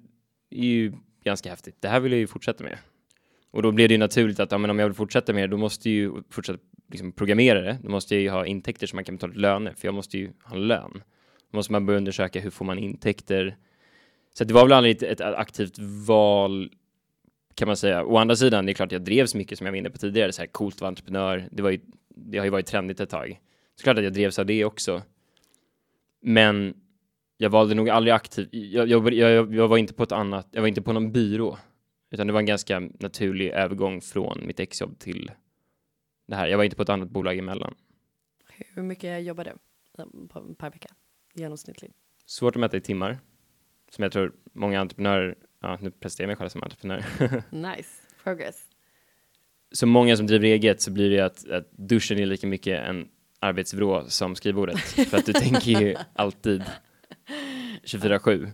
[0.50, 1.76] är ju ganska häftigt.
[1.80, 2.78] Det här vill jag ju fortsätta med.
[3.52, 5.48] Och då blev det ju naturligt att ja, men om jag vill fortsätta med det,
[5.48, 6.60] då måste jag ju fortsätta
[6.92, 7.78] liksom, programmera det.
[7.84, 10.32] Då måste jag ju ha intäkter som man kan betala löner, för jag måste ju
[10.44, 11.04] ha en lön.
[11.52, 13.58] Då måste man börja undersöka hur får man intäkter.
[14.34, 16.70] Så det var väl aldrig ett, ett aktivt val
[17.56, 18.06] kan man säga.
[18.06, 20.32] Å andra sidan, det är klart jag drevs mycket som jag var inne på tidigare,
[20.32, 21.48] så här coolt vara entreprenör.
[21.52, 23.40] Det, var ju, det har ju varit trendigt ett tag.
[23.76, 25.02] Så klart att jag drevs av det också.
[26.22, 26.74] Men
[27.38, 28.50] jag valde nog aldrig aktivt.
[28.52, 31.58] Jag, jag, jag, jag, var inte på ett annat, jag var inte på någon byrå,
[32.12, 35.32] utan det var en ganska naturlig övergång från mitt exjobb till
[36.28, 36.48] det här.
[36.48, 37.76] Jag var inte på ett annat bolag emellan.
[38.74, 39.52] Hur mycket jobbar du
[40.28, 40.90] per, per vecka
[41.34, 41.94] genomsnittligt?
[42.26, 43.20] Svårt att mäta i timmar,
[43.90, 47.04] som jag tror många entreprenörer ja, nu presterar jag mig själv som entreprenör.
[47.50, 47.90] nice,
[48.24, 48.64] progress.
[49.72, 53.08] Så många som driver eget så blir det att, att duschen är lika mycket en
[53.40, 54.80] arbetsvrå som skrivbordet.
[55.10, 56.64] För att du tänker ju alltid
[57.84, 58.52] 24-7.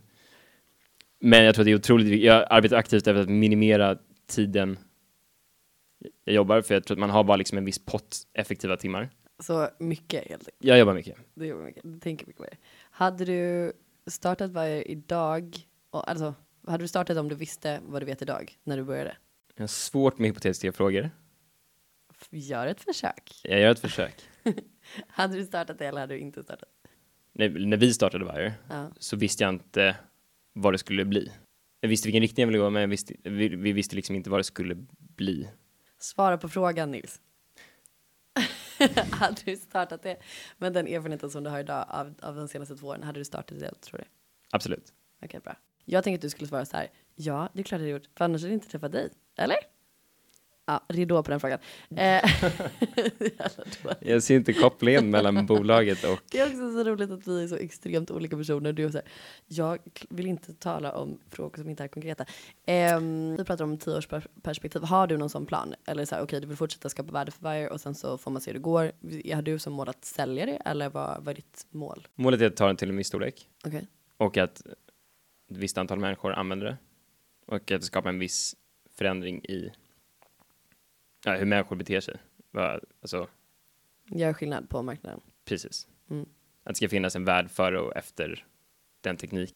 [1.19, 4.77] Men jag tror att det är otroligt Jag arbetar aktivt för att minimera tiden
[6.23, 9.09] jag jobbar, för jag tror att man har bara liksom en viss pott effektiva timmar.
[9.39, 10.55] Så mycket helt enkelt?
[10.59, 11.17] Jag jobbar mycket.
[11.33, 12.57] Du jobbar mycket, du tänker mycket mer.
[12.91, 13.71] Hade du
[14.07, 15.57] startat varje idag,
[15.89, 16.33] och, alltså
[16.67, 19.17] hade du startat om du visste vad du vet idag när du började?
[19.55, 21.09] Jag har svårt med hypotetiska frågor.
[22.29, 23.41] Gör ett försök.
[23.43, 24.15] Jag gör ett försök.
[25.07, 26.69] hade du startat det eller hade du inte startat?
[27.31, 28.91] När, när vi startade Wire ja.
[28.99, 29.95] så visste jag inte
[30.53, 31.31] vad det skulle bli.
[31.79, 34.39] Jag visste vilken riktning jag ville gå, men visste, vi, vi, visste liksom inte vad
[34.39, 35.49] det skulle bli.
[35.97, 37.21] Svara på frågan Nils.
[39.11, 40.17] hade du startat det
[40.57, 43.25] med den erfarenheten som du har idag av, av de senaste två åren, hade du
[43.25, 44.05] startat det tror du?
[44.51, 44.93] Absolut.
[45.17, 45.55] Okej, okay, bra.
[45.91, 46.87] Jag tänkte att du skulle svara så här.
[47.15, 48.09] Ja, det är klart jag gjort.
[48.17, 49.09] För annars hade jag inte träffat dig.
[49.37, 49.57] Eller?
[50.65, 51.59] Ja, ridå på den frågan.
[51.95, 52.21] Eh,
[53.99, 56.19] jag ser inte kopplingen mellan bolaget och...
[56.31, 58.73] Det är också så roligt att vi är så extremt olika personer.
[58.73, 59.07] Du är så här,
[59.47, 62.25] jag vill inte tala om frågor som inte är konkreta.
[62.65, 62.99] Eh,
[63.37, 64.81] vi pratar om tioårsperspektiv.
[64.81, 65.75] Har du någon sån plan?
[65.85, 68.17] Eller så här, okej, okay, du vill fortsätta skapa värde för varje och sen så
[68.17, 68.91] får man se hur det går.
[69.35, 72.07] Har du som mål att sälja det eller vad, vad är ditt mål?
[72.15, 73.49] Målet är att ta den till en viss storlek.
[73.65, 73.81] Okay.
[74.17, 74.61] Och att
[75.51, 76.77] ett visst antal människor använder det
[77.45, 78.55] och att det skapar en viss
[78.89, 79.71] förändring i
[81.25, 82.17] ja, hur människor beter sig.
[83.01, 83.27] Alltså,
[84.05, 85.21] Gör skillnad på marknaden.
[85.45, 85.87] Precis.
[86.09, 86.29] Mm.
[86.63, 88.45] Att det ska finnas en värld före och efter
[89.01, 89.53] den teknik.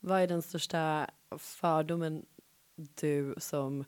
[0.00, 2.26] Vad är den största fördomen
[3.00, 3.84] du som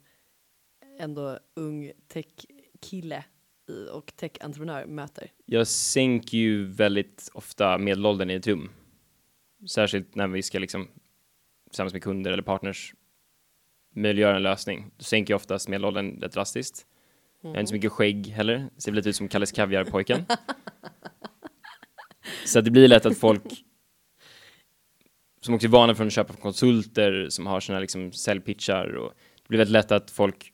[0.99, 3.25] ändå ung tech-kille
[3.91, 5.31] och tech-entreprenör möter?
[5.45, 8.69] Jag sänker ju väldigt ofta medelåldern i ett rum.
[9.69, 10.87] Särskilt när vi ska liksom
[11.73, 12.93] tillsammans med kunder eller partners
[13.95, 14.91] möjliggöra en lösning.
[14.97, 16.85] Då sänker jag oftast medelåldern rätt drastiskt.
[17.43, 17.51] Mm.
[17.51, 20.25] Jag har inte så mycket skägg heller, ser lite ut som Kalles Kaviar-pojken.
[22.45, 23.43] så det blir lätt att folk
[25.41, 29.47] som också är vana från att köpa konsulter som har sina liksom säljpitchar och det
[29.47, 30.53] blir väldigt lätt att folk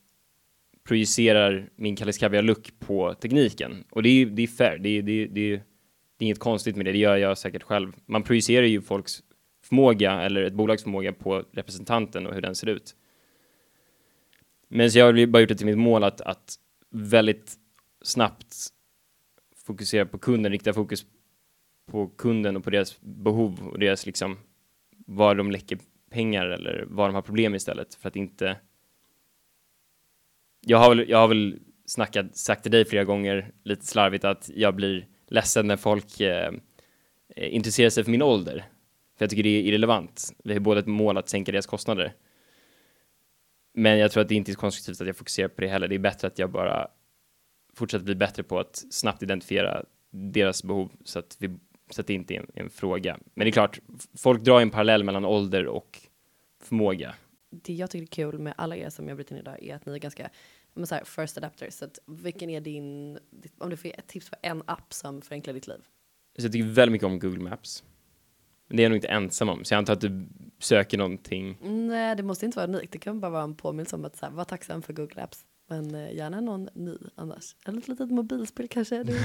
[0.88, 5.12] projicerar min Kalles Kaviar-look på tekniken och det är, det är fair, det är, det,
[5.12, 5.64] är, det, är,
[6.18, 7.94] det är inget konstigt med det, det gör jag säkert själv.
[8.06, 9.24] Man projicerar ju folks
[9.70, 12.96] förmåga eller ett bolags förmåga på representanten och hur den ser ut.
[14.68, 16.56] Men så jag har bara gjort det till mitt mål att, att
[16.90, 17.56] väldigt
[18.02, 18.56] snabbt
[19.66, 21.06] fokusera på kunden, rikta fokus
[21.86, 24.38] på kunden och på deras behov och deras liksom
[24.90, 25.78] var de läcker
[26.10, 28.58] pengar eller var de har problem istället för att inte
[30.62, 34.50] jag har väl, jag har väl snackat, sagt till dig flera gånger lite slarvigt att
[34.56, 36.54] jag blir ledsen när folk eh,
[37.36, 38.66] eh intresserar sig för min ålder.
[39.20, 40.34] För jag tycker det är irrelevant.
[40.44, 42.14] Vi har båda ett mål att sänka deras kostnader.
[43.74, 45.88] Men jag tror att det inte är konstruktivt att jag fokuserar på det heller.
[45.88, 46.88] Det är bättre att jag bara
[47.74, 51.58] fortsätter bli bättre på att snabbt identifiera deras behov så att, vi,
[51.90, 53.18] så att det inte är en, en fråga.
[53.34, 53.80] Men det är klart,
[54.18, 56.00] folk drar en parallell mellan ålder och
[56.64, 57.16] förmåga.
[57.50, 59.86] Det jag tycker är kul med alla er som jag bryter in idag är att
[59.86, 60.30] ni är ganska
[60.74, 61.74] men så här, first adapters.
[61.74, 63.20] Så att vilken är din,
[63.58, 65.80] om du får ett tips på en app som förenklar ditt liv?
[66.38, 67.84] Så jag tycker väldigt mycket om Google Maps.
[68.70, 70.28] Men det är jag nog inte ensam om, så jag antar att du
[70.60, 71.58] söker någonting.
[71.62, 72.94] Nej, det måste inte vara unikt.
[72.94, 75.46] Det kan bara vara en påminnelse om att så här, vara tacksam för Google Apps.
[75.68, 77.56] Men eh, gärna någon ny annars.
[77.66, 79.06] Eller ett litet mobilspel kanske.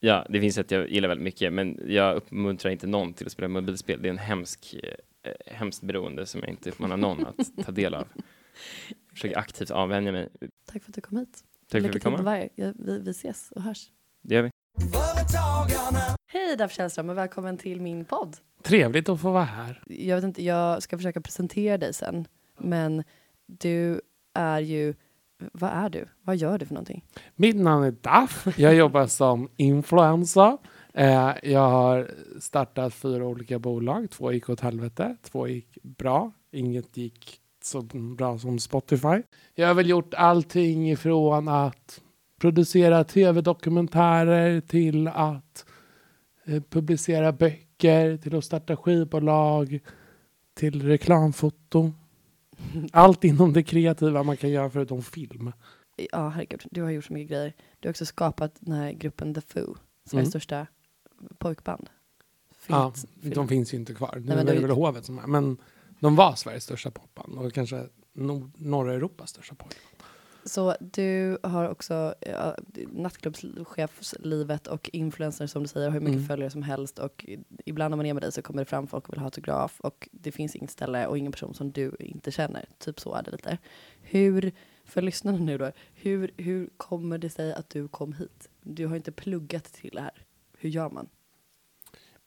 [0.00, 3.32] Ja, det finns ett jag gillar väldigt mycket, men jag uppmuntrar inte någon till att
[3.32, 4.02] spela mobilspel.
[4.02, 4.74] Det är en hemsk,
[5.22, 8.08] eh, hemskt beroende som jag inte uppmanar någon att ta del av.
[8.88, 10.28] Jag försöker aktivt avvänja mig.
[10.66, 11.44] Tack för att du kom hit.
[11.68, 12.42] Tack för att du kom.
[12.78, 13.90] vi, vi ses och hörs.
[14.22, 14.50] Det gör vi.
[14.78, 16.16] Företagarna.
[16.26, 18.36] Hej Daf Källström och välkommen till min podd.
[18.62, 19.82] Trevligt att få vara här.
[19.86, 22.28] Jag vet inte, jag ska försöka presentera dig sen.
[22.58, 23.04] Men
[23.46, 24.00] du
[24.34, 24.94] är ju,
[25.52, 26.08] vad är du?
[26.22, 27.04] Vad gör du för någonting?
[27.36, 28.46] Mitt namn är Daff.
[28.58, 30.58] Jag jobbar som influencer.
[30.94, 32.10] Eh, jag har
[32.40, 34.10] startat fyra olika bolag.
[34.10, 36.32] Två gick åt helvete, två gick bra.
[36.52, 37.82] Inget gick så
[38.16, 39.22] bra som Spotify.
[39.54, 42.00] Jag har väl gjort allting ifrån att
[42.44, 45.64] producera tv-dokumentärer till att
[46.44, 49.78] eh, publicera böcker, till att starta skivbolag,
[50.54, 51.92] till reklamfoto.
[52.92, 55.52] Allt inom det kreativa man kan göra förutom film.
[56.12, 57.52] Ja, herregud, du har gjort så mycket grejer.
[57.80, 60.26] Du har också skapat den här gruppen The Foo, Sveriges Mm.
[60.26, 60.66] största
[61.38, 61.90] pojkband.
[62.66, 64.12] Ja, Film- de finns ju inte kvar.
[64.16, 65.26] Nu Nej, men är det de- väl Hovet som är.
[65.26, 65.56] Men
[66.00, 69.74] de var Sveriges största popband och kanske nord- norra Europas största popband.
[70.46, 72.56] Så du har också ja,
[72.92, 76.26] nattklubbschefslivet och influencer som du säger, hur mycket Mm.
[76.26, 77.26] följare som helst och
[77.64, 79.80] ibland när man är med dig så kommer det fram folk och vill ha autograf
[79.80, 82.64] och det finns inget ställe och ingen person som du inte känner.
[82.78, 83.58] Typ så är det lite.
[84.02, 84.52] Hur,
[84.84, 88.48] för lyssnarna nu då, hur, hur kommer det sig att du kom hit?
[88.62, 90.24] Du har inte pluggat till det här.
[90.58, 91.08] Hur gör man?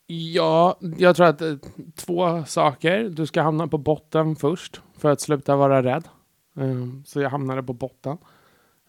[0.09, 1.55] Ja, jag tror att eh,
[1.95, 3.09] två saker.
[3.09, 6.07] Du ska hamna på botten först för att sluta vara rädd.
[6.57, 8.17] Ehm, så jag hamnade på botten.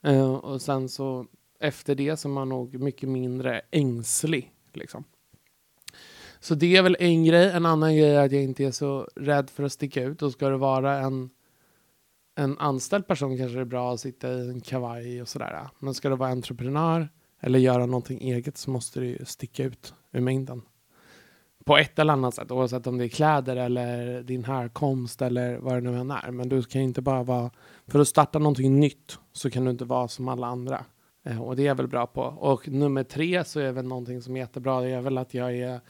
[0.03, 1.27] Ehm, och sen så
[1.61, 4.53] efter det så är man nog mycket mindre ängslig.
[4.73, 5.05] Liksom.
[6.41, 7.51] Så det är väl en grej.
[7.51, 10.23] En annan grej är att jag inte är så rädd för att sticka ut.
[10.23, 11.31] Och ska det vara en,
[12.35, 15.69] en anställd person kanske det är bra att sitta i en kavaj och sådär.
[15.79, 17.09] Men ska det vara entreprenör
[17.41, 20.63] eller göra någonting eget så måste det ju sticka ut ur mängden
[21.69, 25.75] på ett eller annat sätt, oavsett om det är kläder eller din härkomst eller vad
[25.75, 26.31] det nu än är.
[26.31, 27.51] Men du kan inte bara vara,
[27.87, 30.85] för att starta någonting nytt så kan du inte vara som alla andra.
[31.25, 32.23] Eh, och det är jag väl bra på.
[32.23, 35.57] Och nummer tre så är väl någonting som är jättebra, det är väl att jag
[35.57, 35.81] är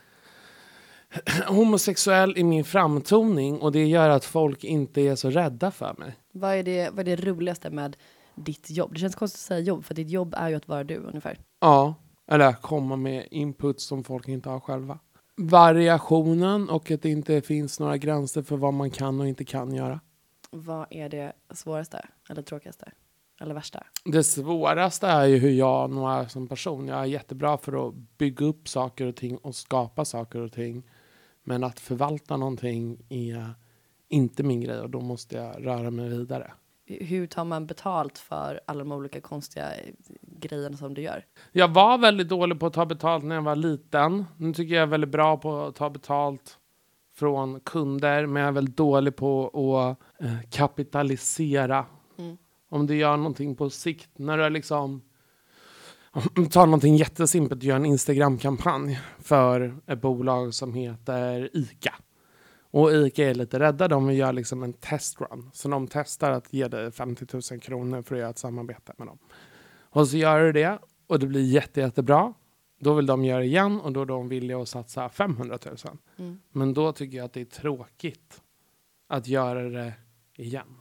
[1.46, 6.16] homosexuell i min framtoning och det gör att folk inte är så rädda för mig.
[6.32, 7.96] Vad är, det, vad är det roligaste med
[8.34, 8.92] ditt jobb?
[8.92, 11.38] Det känns konstigt att säga jobb, för ditt jobb är ju att vara du ungefär.
[11.60, 11.94] Ja,
[12.30, 14.98] eller komma med input som folk inte har själva.
[15.40, 19.74] Variationen och att det inte finns några gränser för vad man kan och inte kan
[19.74, 20.00] göra.
[20.50, 22.92] Vad är det svåraste, eller tråkigaste,
[23.40, 23.84] eller värsta?
[24.04, 26.88] Det svåraste är ju hur jag nog är som person.
[26.88, 30.82] Jag är jättebra för att bygga upp saker och ting och skapa saker och ting.
[31.42, 33.54] Men att förvalta någonting är
[34.08, 36.52] inte min grej och då måste jag röra mig vidare.
[36.88, 39.70] Hur tar man betalt för alla de olika konstiga
[40.22, 41.24] grejerna som du gör?
[41.52, 44.24] Jag var väldigt dålig på att ta betalt när jag var liten.
[44.36, 46.58] Nu tycker jag är väldigt bra på att ta betalt
[47.14, 49.48] från kunder, men jag är väldigt dålig på
[49.78, 51.86] att eh, kapitalisera.
[52.18, 52.36] Mm.
[52.68, 55.02] Om du gör någonting på sikt, när du är liksom
[56.50, 61.94] tar någonting jättesimpelt, du gör en Instagram-kampanj för ett bolag som heter ICA.
[62.70, 65.50] Och ICA är lite rädda, de gör liksom en testrun.
[65.52, 69.06] Så de testar att ge dig 50 000 kronor för att göra ett samarbete med
[69.06, 69.18] dem.
[69.90, 72.34] Och så gör du det och det blir jätte, jättebra.
[72.80, 75.76] Då vill de göra igen och då är de villiga att satsa 500 000.
[76.16, 76.40] Mm.
[76.52, 78.42] Men då tycker jag att det är tråkigt
[79.06, 79.92] att göra det
[80.36, 80.76] igen.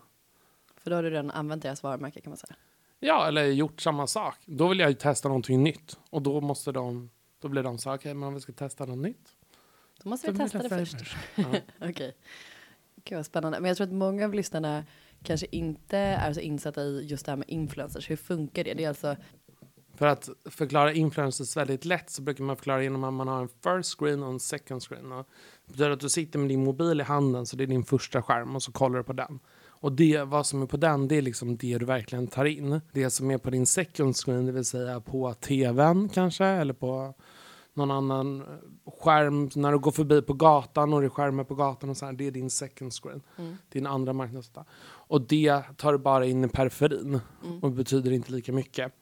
[0.78, 2.56] För då har du redan använt deras varumärke kan man säga.
[3.00, 4.36] Ja, eller gjort samma sak.
[4.46, 6.00] Då vill jag ju testa någonting nytt.
[6.10, 7.10] Och då måste de,
[7.42, 9.36] då blir de så okej, men om vi ska testa något nytt.
[10.04, 10.96] Då måste vi testa det först.
[11.36, 11.44] Ja.
[11.82, 12.16] Okej.
[13.04, 13.60] Gud vad spännande.
[13.60, 14.84] Men jag tror att många av lyssnarna
[15.24, 18.10] kanske inte är så insatta i just det här med influencers.
[18.10, 18.74] Hur funkar det?
[18.74, 19.16] Det är alltså,
[19.96, 23.50] För att förklara influencers väldigt lätt så brukar man förklara genom att man har en
[23.64, 25.12] first screen och en second screen.
[25.12, 25.28] Och
[25.66, 28.22] det betyder att du sitter med din mobil i handen så det är din första
[28.22, 29.40] skärm och så kollar du på den.
[29.80, 32.82] Och det, vad som är på den, det är liksom det du verkligen tar in.
[32.92, 37.14] Det som är på din second screen, det vill säga på tvn kanske, eller på
[37.78, 38.44] någon annan
[39.02, 42.06] skärm när du går förbi på gatan och det är skärmar på gatan och så
[42.06, 43.22] här, det är din second screen.
[43.38, 43.58] Mm.
[43.70, 44.66] Din andra marknadsyta.
[44.86, 47.60] Och det tar du bara in i periferin Mm.
[47.60, 48.94] och betyder inte lika mycket.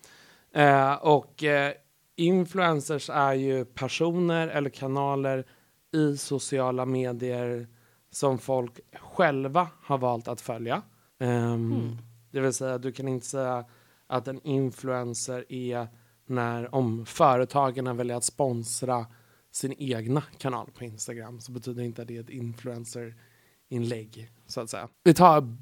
[0.54, 1.74] Eh, och eh,
[2.16, 5.46] influencers är ju personer eller kanaler
[5.94, 7.68] i sociala medier
[8.12, 10.82] som folk själva har valt att följa.
[11.20, 11.98] Ehm, Mm.
[12.32, 13.66] Det vill säga, du kan inte säga
[14.08, 15.88] att en influencer är
[16.26, 19.06] när om företagen väljer att sponsra
[19.52, 24.90] sin egna kanal på Instagram så betyder inte det ett influencer-inlägg så att säga.
[25.04, 25.58] Vi tar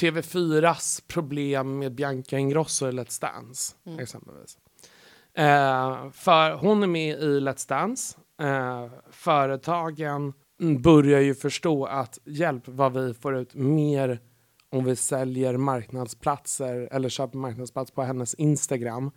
[0.00, 3.98] TV4s problem med Bianca Ingrosso i Let's Dance Mm.
[3.98, 4.58] exempelvis.
[5.34, 8.18] Eh, för hon är med i Let's Dance.
[8.42, 10.32] Eh, företagen
[10.82, 14.20] börjar ju förstå att hjälp vad vi får ut mer
[14.70, 19.10] om vi säljer marknadsplatser eller köper marknadsplats på hennes Instagram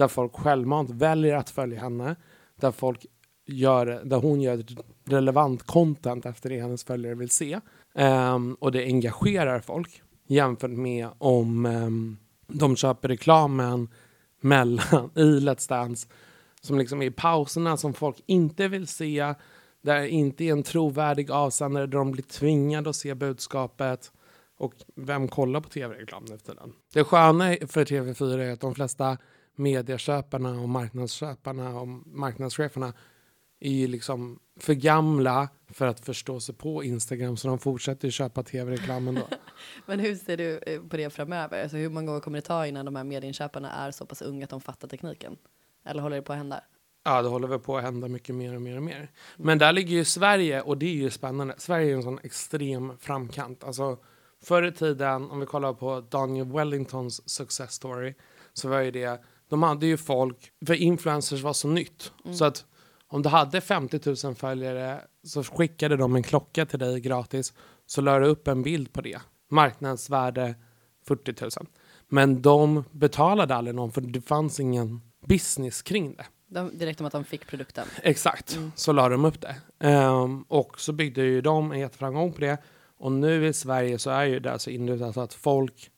[0.00, 2.16] där folk självmant väljer att följa henne
[2.56, 3.06] där folk
[3.46, 4.64] gör, där hon gör
[5.04, 7.60] relevant content efter det hennes följare vill se
[7.94, 13.88] Um, och det engagerar folk jämfört med om um, de köper reklamen
[14.40, 16.08] mellan i Let's Dance
[16.60, 19.34] som liksom är i pauserna som folk inte vill se
[19.82, 24.12] där det inte är en trovärdig avsändare där de blir tvingade att se budskapet
[24.56, 26.72] och vem kollar på tv-reklam nu för tiden?
[26.94, 29.18] Det sköna för TV4 är att de flesta
[29.60, 32.92] medieköparna och marknadsköparna och marknadscheferna
[33.60, 38.42] är ju liksom för gamla för att förstå sig på Instagram så de fortsätter köpa
[38.42, 39.28] tv-reklam ändå.
[39.86, 41.62] Men hur ser du eh, på det framöver?
[41.62, 44.44] Alltså hur många år kommer det ta innan de här medieinköparna är så pass unga
[44.44, 45.36] att de fattar tekniken?
[45.84, 46.60] Eller håller det på att hända?
[47.04, 49.10] Ja, det håller väl på att hända mycket mer och mer och mer.
[49.36, 51.54] Men där ligger ju Sverige och det är ju spännande.
[51.58, 53.64] Sverige är en sån extrem framkant.
[53.64, 53.98] Alltså
[54.42, 58.14] förr i tiden, om vi kollar på Daniel Wellingtons success story,
[58.52, 62.12] så var ju det, de hade ju folk, för influencers var så nytt.
[62.32, 62.64] Så att
[63.08, 67.52] om du hade 50 000 följare så skickade de en klocka till dig gratis,
[67.86, 69.20] så la du upp en bild på det.
[69.50, 70.54] Marknadsvärde
[71.06, 71.50] 40 000.
[72.08, 76.24] Men de betalade aldrig någon för det fanns ingen business kring det.
[76.48, 77.86] De, direkt om att de fick produkten.
[78.02, 78.72] Exakt, Mm.
[78.76, 79.56] så la de upp det.
[79.88, 82.58] Ehm, och så byggde ju de en jätteframgång på det.
[82.98, 85.90] Och nu i Sverige så är ju det alltså inrutat att folk,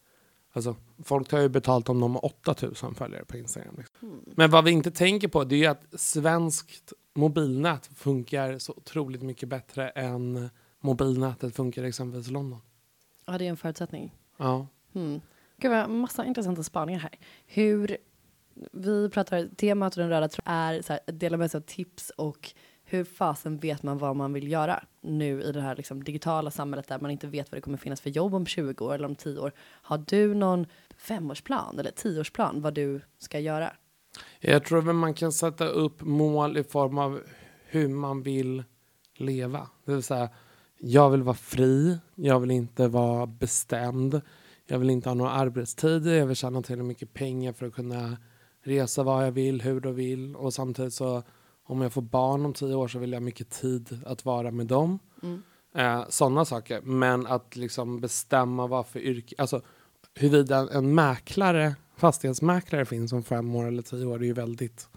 [0.53, 3.75] alltså folk tar ju betalt om de har 8000 följare på Instagram.
[3.79, 4.09] Liksom.
[4.09, 4.21] Mm.
[4.37, 9.23] Men vad vi inte tänker på det är ju att svenskt mobilnät funkar så otroligt
[9.23, 12.61] mycket bättre än mobilnätet funkar exempelvis i London.
[13.27, 14.17] Ja, det är en förutsättning.
[14.37, 14.67] Ja.
[14.93, 15.21] Hmm.
[15.57, 17.19] Gud, har massa intressanta spaningar här.
[17.47, 17.97] Hur,
[18.73, 22.11] vi pratar, temat och den röda tråden är så här, dela med sig av tips
[22.11, 22.55] och
[22.93, 26.89] hur fasen vet man vad man vill göra nu i det här liksom, digitala samhället
[26.89, 29.15] där man inte vet vad det kommer finnas för jobb om 20 år eller om
[29.15, 29.53] 10 år.
[29.59, 33.73] Har du någon femårsplan eller tioårsplan vad du ska göra?
[34.41, 37.21] Jag tror att man kan sätta upp mål i form av
[37.67, 38.65] hur man vill
[39.17, 39.69] leva.
[39.85, 40.29] Det vill säga,
[40.79, 44.21] jag vill vara fri, jag vill inte vara bestämd,
[44.67, 48.17] jag vill inte ha några arbetstider, jag vill tjäna tillräckligt mycket pengar för att kunna
[48.63, 51.23] resa vad jag vill, hur jag vill och samtidigt så
[51.65, 54.51] om jag får barn om tio år så vill jag ha mycket tid att vara
[54.51, 54.99] med dem.
[55.23, 55.43] Mm.
[55.75, 56.81] Eh, Sådana saker.
[56.81, 59.63] Men att liksom bestämma vad för yrke, alltså
[60.15, 64.89] huruvida en mäklare, fastighetsmäklare finns om fem år eller tio år är ju väldigt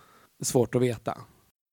[0.42, 1.18] svårt att veta.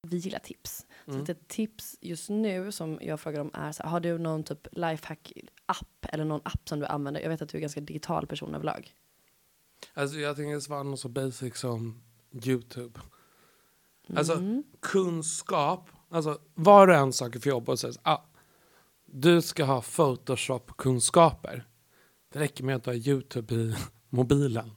[0.07, 0.87] Vi gillar tips.
[1.07, 1.27] Mm.
[1.27, 4.43] Så ett tips just nu som jag frågar om är så här, har du någon
[4.45, 7.21] typ lifehack-app eller någon app som du använder?
[7.21, 8.95] Jag vet att du är ganska digital person överlag.
[9.95, 12.03] Alltså jag tänker svara något så basic som
[12.47, 13.01] YouTube.
[14.17, 14.63] Alltså Mm.
[14.81, 18.19] kunskap, alltså var och en söker för jobb och säger ah,
[19.07, 21.65] du ska ha Photoshop-kunskaper.
[22.33, 23.75] Det räcker med att du har YouTube i
[24.11, 24.71] mobilen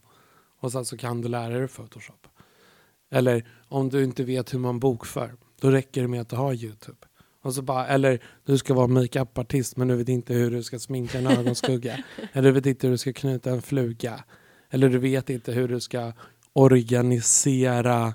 [0.60, 2.28] och sen så kan du lära dig Photoshop.
[3.12, 6.54] Eller om du inte vet hur man bokför, då räcker det med att du har
[6.54, 6.98] YouTube.
[7.42, 10.80] Och så bara, eller du ska vara makeupartist men du vet inte hur du ska
[10.80, 12.04] sminka en ögonskugga.
[12.34, 14.24] eller du vet inte hur du ska knyta en fluga.
[14.70, 16.14] Eller du vet inte hur du ska
[16.54, 18.14] organisera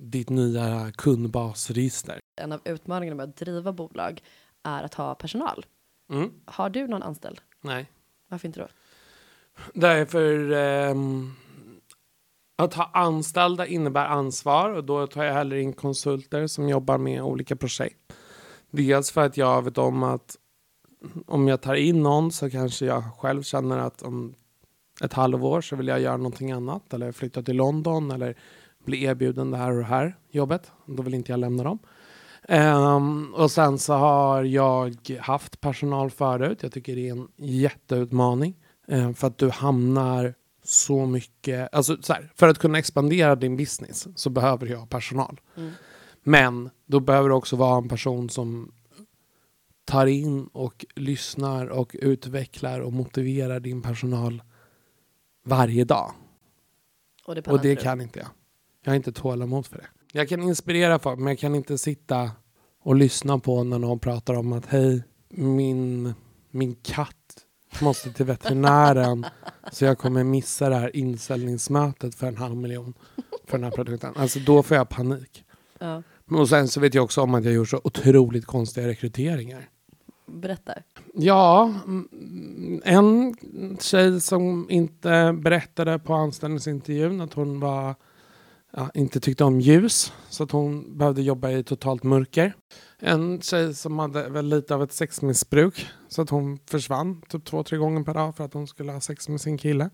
[0.00, 2.20] ditt nya kundbasregister.
[2.40, 4.22] En av utmaningarna med att driva bolag
[4.62, 5.66] är att ha personal.
[6.10, 6.30] Mm.
[6.44, 7.40] Har du någon anställd?
[7.60, 7.90] Nej.
[8.28, 8.68] Varför inte då?
[9.74, 11.32] Därför ehm,
[12.56, 17.22] att ha anställda innebär ansvar och då tar jag heller in konsulter som jobbar med
[17.22, 18.12] olika projekt.
[18.70, 20.36] Dels för att jag vet om att
[21.26, 24.34] om jag tar in någon så kanske jag själv känner att om
[25.04, 28.36] ett halvår så vill jag göra någonting annat eller flytta till London eller
[28.88, 30.72] bli erbjuden det här och det här jobbet.
[30.86, 31.78] Då vill inte jag lämna dem.
[32.48, 36.58] Ehm, och sen så har jag haft personal förut.
[36.62, 38.56] Jag tycker det är en jätteutmaning.
[38.88, 40.34] Ehm, för att du hamnar
[40.64, 41.74] så mycket...
[41.74, 45.40] Alltså så här, för att kunna expandera din business så behöver jag personal.
[45.56, 45.70] Mm.
[46.22, 48.72] Men då behöver du också vara en person som
[49.84, 54.42] tar in och lyssnar och utvecklar och motiverar din personal
[55.44, 56.12] varje dag.
[57.24, 58.28] Och det, Och det kan inte jag.
[58.84, 59.86] Jag har inte tålamod för det.
[60.12, 62.30] Jag kan inspirera folk, men jag kan inte sitta
[62.82, 66.14] och lyssna på när någon pratar om att hej, min,
[66.50, 67.14] min katt
[67.80, 69.26] måste till veterinären
[69.72, 72.94] så jag kommer missa det här inställningsmötet för en halv miljon
[73.46, 74.14] för den här produkten.
[74.16, 75.44] Alltså då får jag panik.
[75.78, 76.02] Ja.
[76.30, 79.68] Och sen så vet jag också om att jag gjort så otroligt konstiga rekryteringar.
[80.26, 80.72] Berätta.
[81.14, 83.36] Ja, mm, en
[83.80, 87.94] tjej som inte berättade på anställningsintervjun att hon var,
[88.72, 92.54] ja, inte tyckte om ljus, så att hon behövde jobba i totalt mörker.
[92.98, 97.62] En tjej som hade väl lite av ett sexmissbruk, så att hon försvann typ två,
[97.62, 99.90] tre gånger per dag för att hon skulle ha sex med sin kille.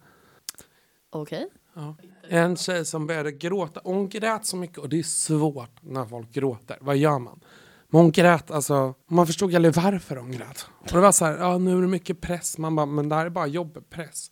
[1.11, 1.49] Okej.
[1.75, 1.97] Ja.
[2.29, 3.81] En tjej som började gråta.
[3.85, 6.79] Hon grät så mycket och det är svårt när folk gråter.
[6.81, 7.41] Vad gör man?
[7.89, 10.67] Men hon grät, alltså, man förstod aldrig varför hon grät.
[10.79, 12.59] Och det var så här, ja nu är det mycket press.
[12.59, 14.31] Man bara, men det här är bara jobbpress.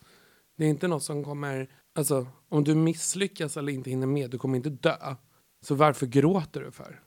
[0.58, 4.38] Det är inte något som kommer, alltså om du misslyckas eller inte hinner med, du
[4.38, 5.16] kommer inte dö.
[5.60, 7.02] Så varför gråter du för?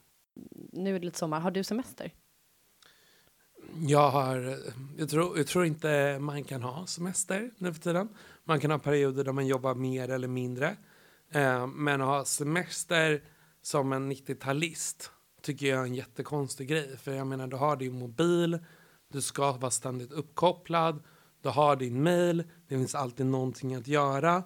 [0.72, 1.40] Nu är det lite sommar.
[1.40, 2.14] Har du semester?
[3.82, 4.58] Jag, har,
[4.98, 8.10] jag, tror, jag tror inte man kan ha semester nu för tiden.
[8.44, 10.78] Man kan ha perioder där man jobbar mer eller mindre.
[11.32, 13.24] Eh, men att ha semester
[13.62, 15.12] som en 90-talist
[15.42, 16.98] tycker jag är en jättekonstig grej.
[16.98, 18.60] För jag menar, du har din mobil,
[19.12, 21.04] du ska vara ständigt uppkopplad,
[21.42, 24.44] du har din mail, det finns alltid någonting att göra.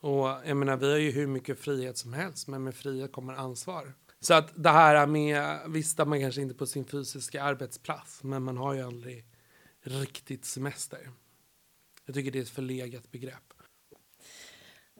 [0.00, 3.34] Och jag menar, vi har ju hur mycket frihet som helst, men med frihet kommer
[3.34, 3.92] ansvar.
[4.20, 8.42] Så att det här med, visst är man kanske inte på sin fysiska arbetsplats, men
[8.42, 9.24] man har ju aldrig
[9.82, 11.10] riktigt semester.
[12.06, 13.52] Jag tycker det är ett förlegat begrepp.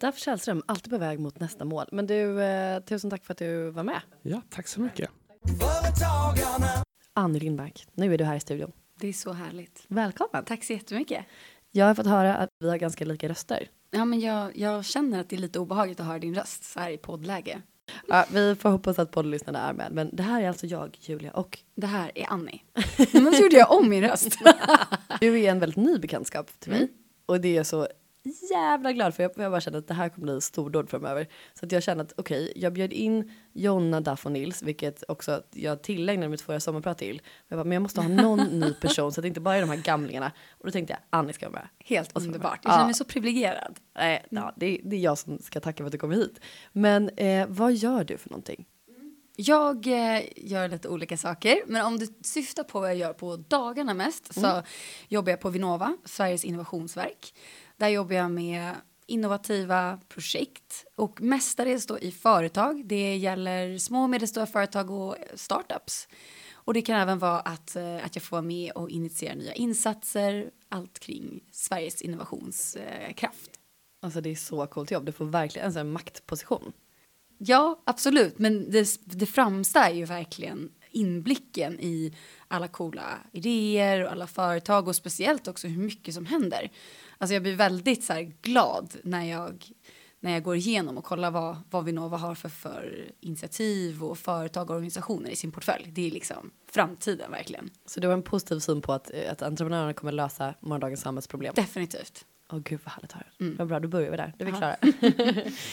[0.01, 1.87] Därför Källström, alltid på väg mot nästa mål.
[1.93, 4.01] Men du, eh, tusen tack för att du var med.
[4.23, 5.11] Ja, tack så mycket.
[7.13, 8.73] Annie Lindmark, nu är du här i studion.
[9.01, 9.85] Det är så härligt.
[9.89, 10.45] Välkommen.
[10.45, 11.25] Tack så jättemycket.
[11.73, 13.69] Jag har fått höra att vi har ganska lika röster.
[13.91, 16.81] Ja, men jag, jag känner att det är lite obehagligt att höra din röst så
[16.81, 17.63] här i poddläge.
[18.09, 19.93] Ja, vi får hoppas att poddlyssnarna är med.
[19.93, 22.63] Men det här är alltså jag, Julia, och Det här är Annie.
[23.13, 24.39] Men så gjorde jag om min röst.
[25.21, 26.81] du är en väldigt ny bekantskap till mig.
[26.81, 26.91] Mm.
[27.27, 27.89] Och det är jag så
[28.51, 29.23] jävla glad för.
[29.23, 31.29] Jag, jag bara känner att det här kommer bli stordåd framöver.
[31.55, 35.43] Så att jag känner att okej, jag bjöd in Jonna, Duff och Nils, vilket också
[35.51, 37.17] jag tillägnade mitt förra sommarprat till.
[37.17, 39.57] Men jag, bara, men jag måste ha någon ny person så att det inte bara
[39.57, 40.33] är de här gamlingarna.
[40.51, 41.69] Och då tänkte jag, Annie ska vara med.
[41.79, 42.61] Helt underbart.
[42.63, 42.71] Ja.
[42.71, 43.81] Jag känner mig så privilegierad.
[43.97, 46.41] Nej, ja, det, det är jag som ska tacka för att du kommer hit.
[46.73, 48.67] Men eh, vad gör du för någonting?
[49.37, 53.37] Jag eh, gör lite olika saker, men om du syftar på vad jag gör på
[53.37, 54.63] dagarna mest så
[55.09, 57.35] jobbar jag på Vinnova, Sveriges innovationsverk.
[57.81, 58.75] Där jobbar jag med
[59.07, 62.87] innovativa projekt och mestadels då i företag.
[62.87, 66.09] Det gäller små och medelstora företag och startups.
[66.53, 69.55] Och det kan även vara att, eh, att jag får vara med och initiera nya
[69.55, 73.51] insatser, allt kring Sveriges innovationskraft.
[74.03, 75.07] Alltså det är så coolt jobb.
[75.07, 76.73] Du får verkligen en sån här maktposition.
[77.39, 78.39] Ja, absolut.
[78.39, 82.17] Men det, det främsta är ju verkligen inblicken i
[82.49, 86.71] alla coola idéer och alla företag och speciellt också hur mycket som händer.
[87.21, 89.65] Alltså jag blir väldigt så här glad när jag,
[90.21, 94.71] när jag går igenom och kollar vad, vad Vinnova har för, för initiativ och företag
[94.71, 95.91] och organisationer i sin portfölj.
[95.93, 97.71] Det är liksom framtiden verkligen.
[97.87, 101.53] Så du har en positiv syn på att, eh, att entreprenörerna kommer lösa morgondagens samhällsproblem?
[101.57, 102.25] Definitivt.
[102.53, 103.27] Åh gud vad härligt att höra.
[103.41, 103.57] Mm.
[103.57, 104.33] Vad bra, då börjar vi där.
[104.39, 104.77] Det är vi klara.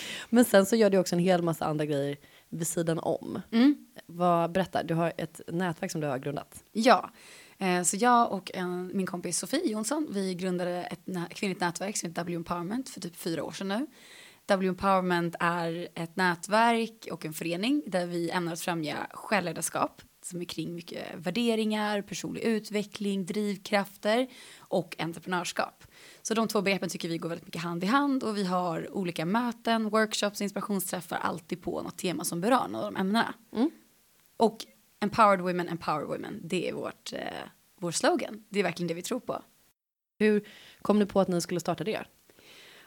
[0.30, 2.18] Men sen så gör du också en hel massa andra grejer
[2.50, 3.42] vid sidan om.
[3.52, 3.88] Mm.
[4.06, 6.64] Vad, berätta, du har ett nätverk som du har grundat.
[6.72, 7.10] Ja,
[7.86, 12.22] så jag och en, min kompis Sofie Jonsson, vi grundade ett kvinnligt nätverk som heter
[12.22, 13.88] W Empowerment för typ fyra år sedan nu.
[14.46, 20.42] W Empowerment är ett nätverk och en förening där vi ämnar att främja självledarskap som
[20.42, 24.28] är kring mycket värderingar, personlig utveckling, drivkrafter
[24.58, 25.84] och entreprenörskap.
[26.22, 28.94] Så de två begreppen tycker vi går väldigt mycket hand i hand och vi har
[28.94, 33.34] olika möten, workshops, inspirationsträffar alltid på något tema som berör några av de ämnena.
[33.56, 33.70] Mm.
[34.38, 34.66] Och
[35.00, 37.20] empowered women, empower women, det är vårt, eh,
[37.80, 38.44] vår slogan.
[38.50, 39.42] Det är verkligen det vi tror på.
[40.20, 40.48] Hur
[40.82, 42.06] kom du på att ni skulle starta det?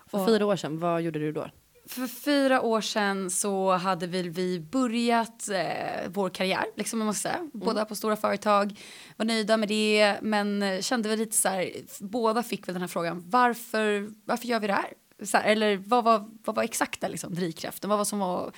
[0.06, 1.50] För Och- fyra år sedan, vad gjorde du då?
[1.86, 7.22] För fyra år sedan så hade väl vi börjat eh, vår karriär, liksom man måste
[7.22, 7.50] säga.
[7.52, 8.80] Båda på stora företag,
[9.16, 12.82] var nöjda med det, men eh, kände väl lite så här, båda fick väl den
[12.82, 14.92] här frågan, varför, varför gör vi det här?
[15.22, 17.90] Så här eller vad var, vad var exakta liksom, drivkraften?
[17.90, 18.52] Vad var som var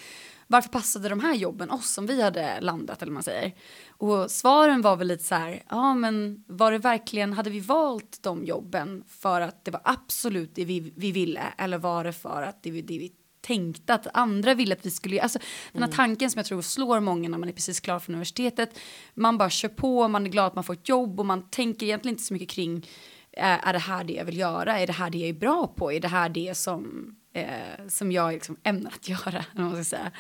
[0.53, 3.53] varför passade de här jobben oss som vi hade landat eller man säger.
[3.89, 8.19] Och svaren var väl lite så här, ja men var det verkligen, hade vi valt
[8.23, 12.43] de jobben för att det var absolut det vi, vi ville eller var det för
[12.43, 15.23] att det, det vi tänkte att andra ville att vi skulle.
[15.23, 15.39] Alltså,
[15.73, 18.79] Den här tanken som jag tror slår många när man är precis klar från universitetet.
[19.15, 21.87] Man bara kör på, man är glad att man får ett jobb och man tänker
[21.87, 22.87] egentligen inte så mycket kring
[23.33, 24.79] eh, är det här det jag vill göra?
[24.79, 25.93] Är det här det jag är bra på?
[25.93, 29.45] Är det här det som, eh, som jag liksom ämnar att göra?
[29.55, 30.13] man ska säga.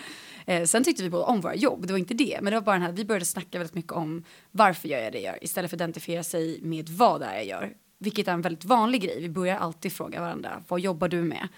[0.46, 2.38] Eh, sen tyckte vi båda om våra jobb, det var inte det.
[2.42, 5.12] Men det var bara den här, vi började snacka väldigt mycket om varför gör jag
[5.12, 7.74] det jag gör istället för att identifiera sig med vad det är jag gör.
[7.98, 9.20] Vilket är en väldigt vanlig grej.
[9.20, 11.48] Vi börjar alltid fråga varandra, vad jobbar du med?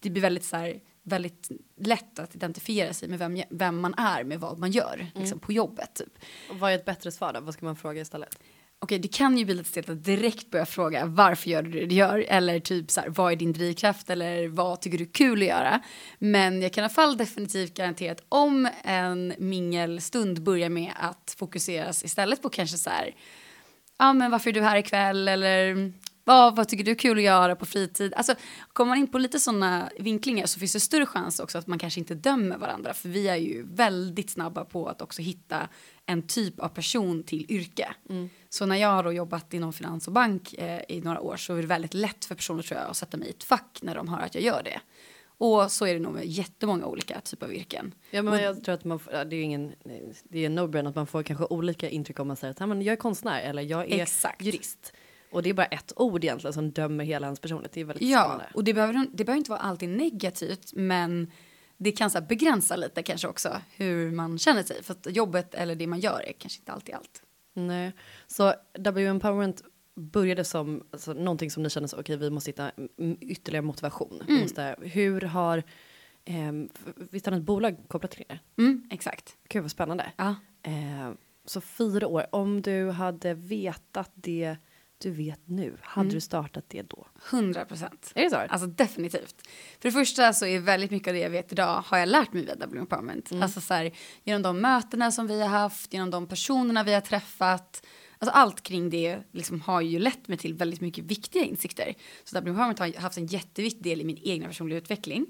[0.00, 4.24] Det blir väldigt så här, väldigt lätt att identifiera sig med vem, vem man är
[4.24, 5.94] med vad man gör liksom, på jobbet.
[5.94, 6.18] Typ.
[6.50, 7.40] Och vad är ett bättre svar då?
[7.40, 8.38] Vad ska man fråga istället?
[8.84, 11.86] Okej, det kan ju bli lite stelt att direkt börja fråga varför gör du det
[11.86, 12.24] du gör?
[12.28, 14.10] Eller typ så här, vad är din drivkraft?
[14.10, 15.80] Eller vad tycker du är kul att göra?
[16.18, 21.34] Men jag kan i alla fall definitivt garantera att om en mingelstund börjar med att
[21.38, 23.14] fokuseras istället på kanske så här,
[23.98, 25.28] ja men varför är du här ikväll?
[25.28, 25.92] Eller
[26.24, 28.14] vad, vad tycker du är kul att göra på fritid?
[28.14, 28.34] Alltså,
[28.72, 31.78] kommer man in på lite sådana vinklingar så finns det större chans också att man
[31.78, 32.94] kanske inte dömer varandra.
[32.94, 35.68] För vi är ju väldigt snabba på att också hitta
[36.06, 37.94] en typ av person till yrke.
[38.10, 38.30] Mm.
[38.54, 41.60] Så när jag har jobbat inom finans och bank eh, i några år så är
[41.60, 44.08] det väldigt lätt för personer tror jag att sätta mig i ett fack när de
[44.08, 44.80] hör att jag gör det.
[45.38, 47.94] Och så är det nog med jättemånga olika typer av yrken.
[48.10, 49.72] Ja, men jag tror att man får, det är ingen,
[50.24, 52.82] det är en no-brainer att man får kanske olika intryck om man säger att men
[52.82, 54.42] jag är konstnär eller jag är Exakt.
[54.42, 54.92] jurist.
[55.32, 57.72] Och det är bara ett ord egentligen som dömer hela ens personlighet.
[57.72, 58.46] Det är väldigt Ja, spännande.
[58.54, 61.32] och det behöver, det behöver inte vara alltid negativt men
[61.76, 64.82] det kan så begränsa lite kanske också hur man känner sig.
[64.82, 67.22] För att jobbet eller det man gör är kanske inte alltid allt.
[67.54, 67.92] Nej.
[68.26, 69.62] Så W-empowerment
[69.96, 74.22] började som alltså, någonting som ni kände så okej vi måste hitta mm, ytterligare motivation.
[74.26, 75.62] Vi Måste, hur har,
[76.74, 78.38] f- visst har ni ett bolag kopplat till er?
[78.58, 79.36] Mm, exakt.
[79.48, 80.12] Gud vad spännande.
[80.16, 80.34] Ja.
[80.62, 81.10] Eh,
[81.44, 84.56] så fyra år, om du hade vetat det
[84.98, 87.06] du vet nu, hade du startat det då?
[87.30, 88.12] 100 procent.
[88.14, 88.36] Är det så?
[88.36, 89.48] Alltså definitivt.
[89.80, 92.32] För det första så är väldigt mycket av det jag vet idag har jag lärt
[92.32, 93.32] mig via W Empowerment.
[93.32, 93.92] Alltså så här,
[94.24, 97.86] genom de mötena som vi har haft, genom de personerna vi har träffat.
[98.18, 101.94] Alltså allt kring det liksom har ju lett mig till väldigt mycket viktiga insikter.
[102.24, 105.26] Så W Empowerment har haft en jätteviktig del i min egna personliga utveckling.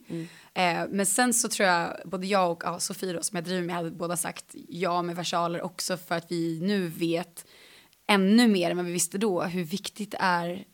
[0.54, 3.62] Eh, men sen så tror jag både jag och ja, Sofie då, som jag driver
[3.62, 7.46] med hade båda sagt ja med versaler också för att vi nu vet
[8.06, 10.64] ännu mer än vad vi visste då hur viktigt det är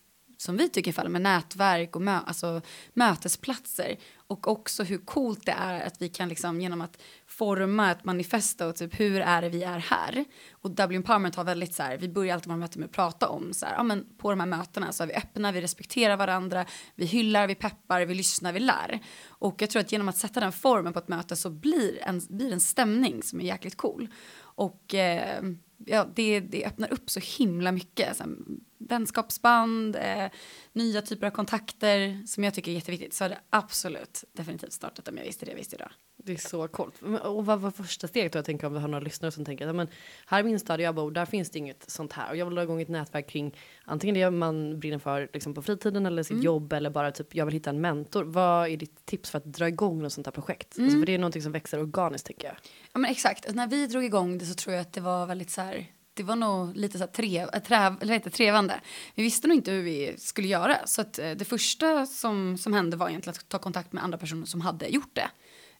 [0.40, 2.60] som vi tycker i fall med nätverk och mö alltså,
[2.94, 3.96] mötesplatser.
[4.16, 8.64] Och också hur coolt det är att vi kan liksom genom att forma ett manifesto
[8.64, 10.24] och typ hur är det vi är här?
[10.52, 13.28] Och Dublin Parliament har väldigt så här vi börjar alltid våra möten med att prata
[13.28, 16.16] om så här ja men på de här mötena så är vi öppna vi respekterar
[16.16, 19.00] varandra vi hyllar vi peppar vi lyssnar vi lär.
[19.26, 22.20] Och jag tror att genom att sätta den formen på ett möte så blir en
[22.28, 24.08] blir en stämning som är jäkligt cool.
[24.40, 25.42] Och eh,
[25.86, 28.16] ja, det, det öppnar upp så himla mycket.
[28.16, 28.32] Så här,
[28.78, 30.26] vänskapsband, eh,
[30.72, 33.14] nya typer av kontakter som jag tycker är jätteviktigt.
[33.14, 35.90] Så hade det absolut definitivt startat om jag visste det jag visste idag.
[36.24, 37.02] Det är så coolt.
[37.22, 38.38] Och vad var första steget då?
[38.38, 39.88] Jag tänker om vi har några lyssnare som tänker men
[40.26, 42.30] här i min stad där jag bor, där finns det inget sånt här.
[42.30, 45.62] Och jag vill dra igång ett nätverk kring antingen det man brinner för liksom på
[45.62, 48.24] fritiden eller sitt jobb eller bara typ jag vill hitta en mentor.
[48.24, 50.78] Vad är ditt tips för att dra igång något sånt här projekt?
[50.78, 52.56] Alltså, för det är någonting som växer organiskt tänker jag.
[52.92, 55.50] Ja men exakt, när vi drog igång det så tror jag att det var väldigt
[55.50, 58.80] så här det var nog lite så här trev, äh, träv, eller heter trevande.
[59.14, 60.86] Vi visste nog inte hur vi skulle göra.
[60.86, 64.18] Så att, eh, det första som, som hände var egentligen att ta kontakt med andra
[64.18, 65.30] personer som hade gjort det.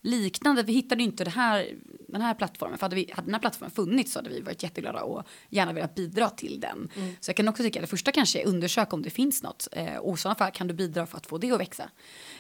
[0.03, 1.75] Liknande, vi hittade inte det här,
[2.09, 2.79] den här plattformen.
[2.79, 5.73] För hade, vi, hade den här plattformen funnits så hade vi varit jätteglada och gärna
[5.73, 6.91] velat bidra till den.
[7.21, 9.69] Så jag kan också tycka att det första kanske är undersöka om det finns något.
[9.73, 11.91] Eh, och i sådana fall kan du bidra för att få det att växa.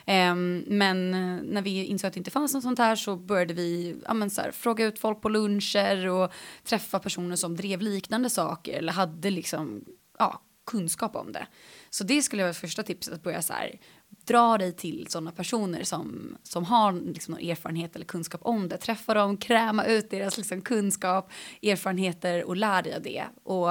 [0.07, 3.55] Ehm, men eh, när vi insåg att det inte fanns något sånt här så började
[3.55, 6.33] vi ja, men så här, fråga ut folk på luncher och
[6.65, 9.85] träffa personer som drev liknande saker eller hade liksom,
[10.19, 11.47] ja, kunskap om det.
[11.91, 13.81] Så det skulle vara första tipset, att börja så här,
[14.25, 18.77] dra dig till sådana personer som, som har liksom någon erfarenhet eller kunskap om det.
[18.77, 21.33] Träffa dem, kräma ut deras liksom kunskap,
[21.63, 23.25] erfarenheter och lär dig av det.
[23.43, 23.69] Och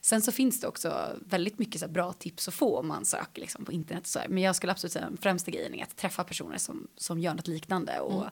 [0.00, 3.40] sen så finns det också väldigt mycket så bra tips att få om man söker
[3.40, 4.06] liksom på internet.
[4.06, 4.28] Så här.
[4.28, 7.34] Men jag skulle absolut säga den främsta grejen är att träffa personer som, som gör
[7.34, 8.00] något liknande.
[8.00, 8.24] Och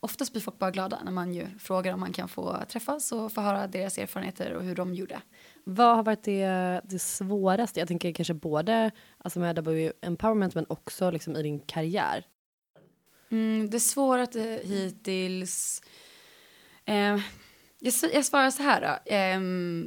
[0.00, 3.32] Oftast blir folk bara glada när man ju frågar om man kan få träffas och
[3.32, 5.20] få höra deras erfarenheter och hur de gjorde.
[5.70, 7.80] Vad har varit det, det svåraste?
[7.80, 12.26] Jag tänker kanske både alltså med W empowerment men också liksom i din karriär.
[13.30, 15.82] Mm, det svåraste hittills...
[16.84, 17.18] Eh,
[17.80, 19.12] jag, jag svarar så här då.
[19.12, 19.40] Eh,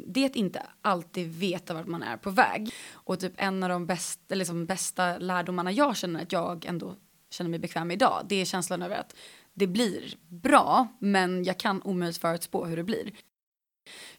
[0.08, 2.74] det att inte alltid veta vart man är på väg.
[2.92, 6.96] Och typ en av de bästa, liksom bästa lärdomarna jag känner att jag ändå
[7.30, 8.26] känner mig bekväm med idag.
[8.30, 9.16] Det är känslan över att
[9.54, 13.12] det blir bra, men jag kan omöjligt förutspå hur det blir.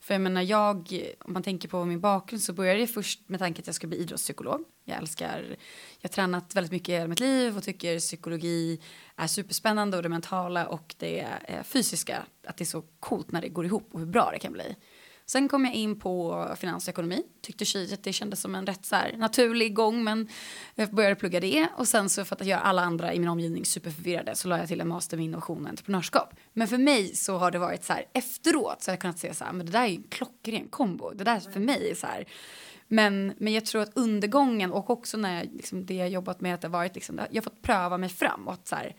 [0.00, 3.40] För jag menar, jag, om man tänker på min bakgrund så började jag först med
[3.40, 4.64] tanken att jag skulle bli idrottspsykolog.
[4.84, 5.56] Jag älskar,
[6.00, 8.80] jag har tränat väldigt mycket i hela mitt liv och tycker psykologi
[9.16, 13.40] är superspännande och det mentala och det eh, fysiska, att det är så coolt när
[13.40, 14.76] det går ihop och hur bra det kan bli.
[15.32, 17.22] Sen kom jag in på finansekonomi.
[17.40, 17.64] Tyckte
[17.94, 20.28] att det kändes som en rätt så här, naturlig gång men
[20.74, 23.64] jag började plugga det och sen så för att göra alla andra i min omgivning
[23.64, 26.34] superförvirrade så la jag till en master med innovation och entreprenörskap.
[26.52, 29.34] Men för mig så har det varit så här efteråt så har jag kunnat se
[29.34, 31.10] så här men det där är ju en klockren kombo.
[31.14, 32.24] Det där för mig är så här
[32.88, 36.54] men, men jag tror att undergången och också när jag, liksom, det jag jobbat med
[36.54, 38.94] att det varit liksom, jag har fått pröva mig fram och att så här,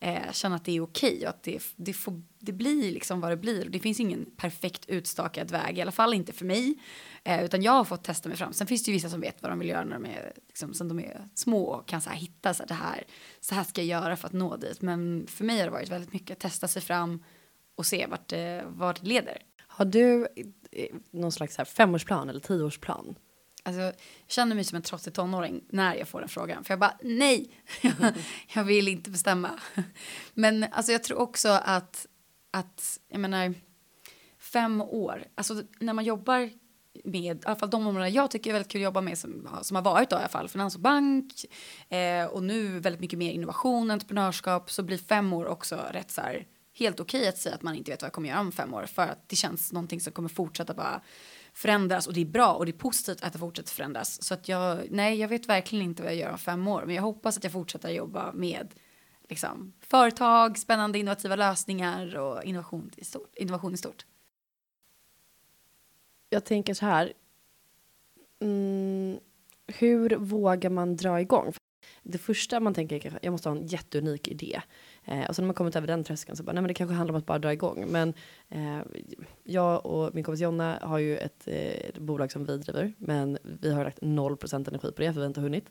[0.00, 3.20] eh, känna att det är okej okay och att det, det, får, det blir liksom
[3.20, 3.64] vad det blir.
[3.64, 6.74] Och Det finns ingen perfekt utstakad väg, i alla fall inte för mig.
[7.24, 8.52] Eh, utan jag har fått testa mig fram.
[8.52, 10.74] Sen finns det ju vissa som vet vad de vill göra när de är, liksom,
[10.74, 13.04] sen de är små och kan så här, hitta så här, det här,
[13.40, 14.82] så här ska jag göra för att nå dit.
[14.82, 17.24] Men för mig har det varit väldigt mycket att testa sig fram
[17.74, 19.38] och se vart, eh, vart det leder.
[19.66, 20.28] Har du
[20.72, 23.14] eh, någon slags här femårsplan eller tioårsplan?
[23.68, 23.94] Alltså, jag
[24.28, 26.64] känner mig som en trotsig tonåring när jag får den frågan.
[26.64, 27.50] För jag bara, nej,
[28.54, 29.50] jag vill inte bestämma.
[30.34, 32.06] Men alltså, jag tror också att,
[32.50, 33.54] att, jag menar,
[34.38, 36.50] fem år, alltså när man jobbar
[37.04, 39.48] med, i alla fall de områden jag tycker är väldigt kul att jobba med som,
[39.62, 41.32] som har varit då i alla fall, finans och bank
[41.88, 46.20] eh, och nu väldigt mycket mer innovation, entreprenörskap, så blir fem år också rätt så
[46.20, 48.52] här, helt okej okay att säga att man inte vet vad jag kommer göra om
[48.52, 51.00] fem år för att det känns någonting som kommer fortsätta bara
[51.58, 54.22] förändras och det är bra och det är positivt att det fortsätter förändras.
[54.22, 56.94] Så att jag, nej, jag vet verkligen inte vad jag gör om fem år, men
[56.94, 58.74] jag hoppas att jag fortsätter jobba med
[59.28, 63.36] liksom, företag, spännande innovativa lösningar och innovation i stort.
[63.36, 64.06] Innovation i stort.
[66.30, 67.12] Jag tänker så här.
[68.40, 69.18] Mm,
[69.66, 71.52] hur vågar man dra igång?
[72.02, 74.62] Det första man tänker är att jag måste ha en jätteunik idé.
[75.08, 76.94] Eh, och sen när man kommit över den tröskeln så bara, nej men det kanske
[76.94, 77.86] handlar om att bara dra igång.
[77.88, 78.14] Men
[78.48, 78.80] eh,
[79.44, 83.38] jag och min kompis Jonna har ju ett, eh, ett bolag som vi driver, men
[83.42, 85.70] vi har lagt 0% energi på det, för vi har inte hunnit.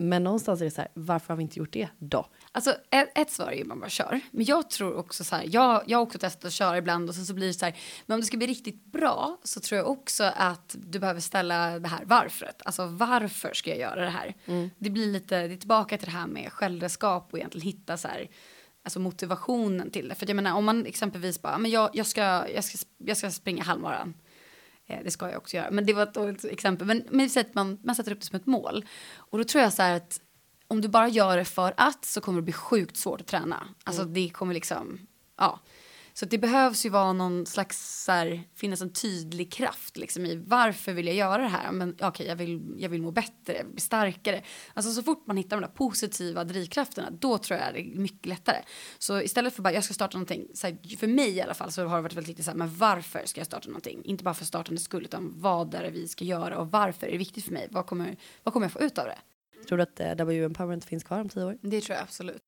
[0.00, 2.26] Men någonstans är det så här, varför har vi inte gjort det då?
[2.52, 4.20] Alltså ett, ett svar är ju man bara kör.
[4.30, 7.14] Men jag tror också så här, jag, jag har också testat att köra ibland och
[7.14, 7.76] så, så blir det så här,
[8.06, 11.78] men om det ska bli riktigt bra så tror jag också att du behöver ställa
[11.78, 12.62] det här varföret.
[12.64, 14.34] Alltså varför ska jag göra det här?
[14.46, 14.70] Mm.
[14.78, 18.08] Det blir lite, det är tillbaka till det här med självredskap och egentligen hitta så
[18.08, 18.28] här,
[18.88, 20.14] alltså motivationen till det.
[20.14, 22.20] För jag menar om man exempelvis bara, men jag, jag, ska,
[22.54, 24.14] jag, ska, jag ska springa halvmaran.
[24.86, 25.70] Eh, det ska jag också göra.
[25.70, 26.86] Men det var ett dåligt exempel.
[26.86, 28.84] Men, men man, man sätter upp det som ett mål.
[29.16, 30.20] Och då tror jag så här att
[30.68, 33.68] om du bara gör det för att så kommer det bli sjukt svårt att träna.
[33.84, 34.14] Alltså mm.
[34.14, 34.98] det kommer liksom,
[35.36, 35.60] ja.
[36.18, 40.36] Så det behövs ju vara någon slags, så här, finnas en tydlig kraft liksom i
[40.36, 41.72] varför vill jag göra det här?
[41.72, 44.42] Men okej, okay, jag, vill, jag vill må bättre, bli starkare.
[44.74, 48.26] Alltså så fort man hittar de där positiva drivkrafterna, då tror jag det är mycket
[48.26, 48.56] lättare.
[48.98, 51.72] Så istället för bara, jag ska starta någonting, så här, för mig i alla fall
[51.72, 54.04] så har det varit väldigt viktigt så här, men varför ska jag starta någonting?
[54.04, 57.12] Inte bara för startandets skull, utan vad är det vi ska göra och varför är
[57.12, 57.68] det viktigt för mig?
[57.70, 59.18] Vad kommer, vad kommer jag få ut av det?
[59.68, 61.58] Tror du att eh, W Empowerment finns kvar om tio år?
[61.62, 62.42] Det tror jag absolut.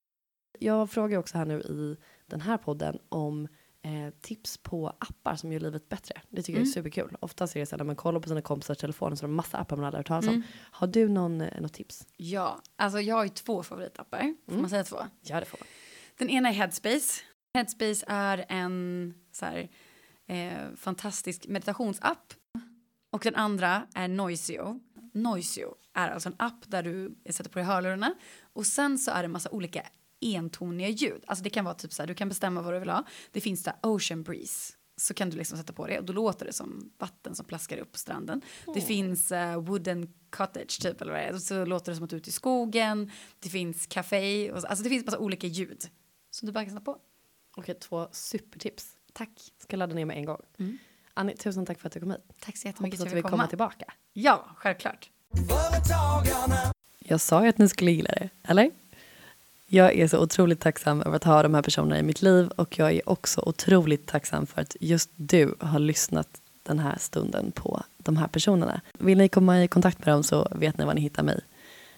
[0.59, 1.97] Jag frågar också här nu i
[2.27, 3.49] den här podden om
[3.83, 6.23] eh, tips på appar som gör livet bättre.
[6.31, 6.67] Det tycker mm.
[6.67, 6.93] jag är mm.
[6.93, 7.17] superkul.
[7.21, 9.59] Oftast är det så när man kollar på sina kompisars telefoner så är det massa
[9.59, 10.35] appar man aldrig hört talas om.
[10.35, 10.47] Mm.
[10.53, 12.07] Har du någon, eh, något tips?
[12.17, 14.19] Ja, alltså jag har ju två favoritappar.
[14.19, 14.61] Får mm.
[14.61, 14.97] man säga två?
[15.21, 15.69] Ja, det får man.
[16.19, 17.23] Den ena är Headspace.
[17.55, 19.69] Headspace är en så här,
[20.27, 22.35] eh, fantastisk meditationsapp.
[23.11, 24.81] Och den andra är Noisio.
[25.13, 28.15] Noisio är alltså en app där du sätter på dig hörlurarna
[28.53, 29.83] och sen så är det en massa olika
[30.21, 31.25] entoniga ljud.
[31.27, 33.05] Alltså det kan vara typ så här, du kan bestämma vad du vill ha.
[33.33, 34.75] Det finns där Ocean Breeze.
[34.97, 37.79] Så kan du liksom sätta på det och då låter det som vatten som plaskar
[37.79, 38.43] upp på stranden.
[38.67, 38.75] Oh.
[38.75, 41.39] Det finns uh, Wooden Cottage typ eller vad det är.
[41.39, 43.11] Så låter det som att du är ute i skogen.
[43.39, 44.53] Det finns café.
[44.53, 45.85] Och, alltså det finns massa olika ljud.
[46.31, 46.99] Som du bara kan sätta på.
[47.57, 48.97] Okej, två supertips.
[49.13, 49.31] Tack.
[49.59, 50.41] Ska ladda ner med en gång.
[50.59, 50.79] Mm.
[51.15, 52.21] Annie, tusen tack för att du kom hit.
[52.41, 53.93] Tack så jättemycket Hoppas att vi kommer tillbaka.
[54.13, 55.11] Ja, självklart.
[56.99, 58.71] Jag sa ju att ni skulle gilla det, eller?
[59.73, 62.79] Jag är så otroligt tacksam över att ha de här personerna i mitt liv och
[62.79, 66.29] jag är också otroligt tacksam för att just du har lyssnat
[66.63, 68.81] den här stunden på de här personerna.
[68.99, 71.41] Vill ni komma i kontakt med dem så vet ni var ni hittar mig.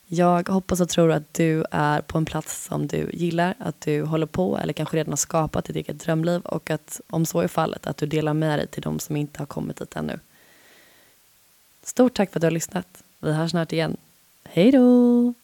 [0.07, 4.03] Jag hoppas och tror att du är på en plats som du gillar, att du
[4.03, 7.49] håller på eller kanske redan har skapat ditt eget drömliv och att om så är
[7.49, 10.19] fallet att du delar med dig till de som inte har kommit dit ännu.
[11.83, 13.03] Stort tack för att du har lyssnat.
[13.21, 13.97] Vi hörs snart igen.
[14.45, 15.35] Hej då!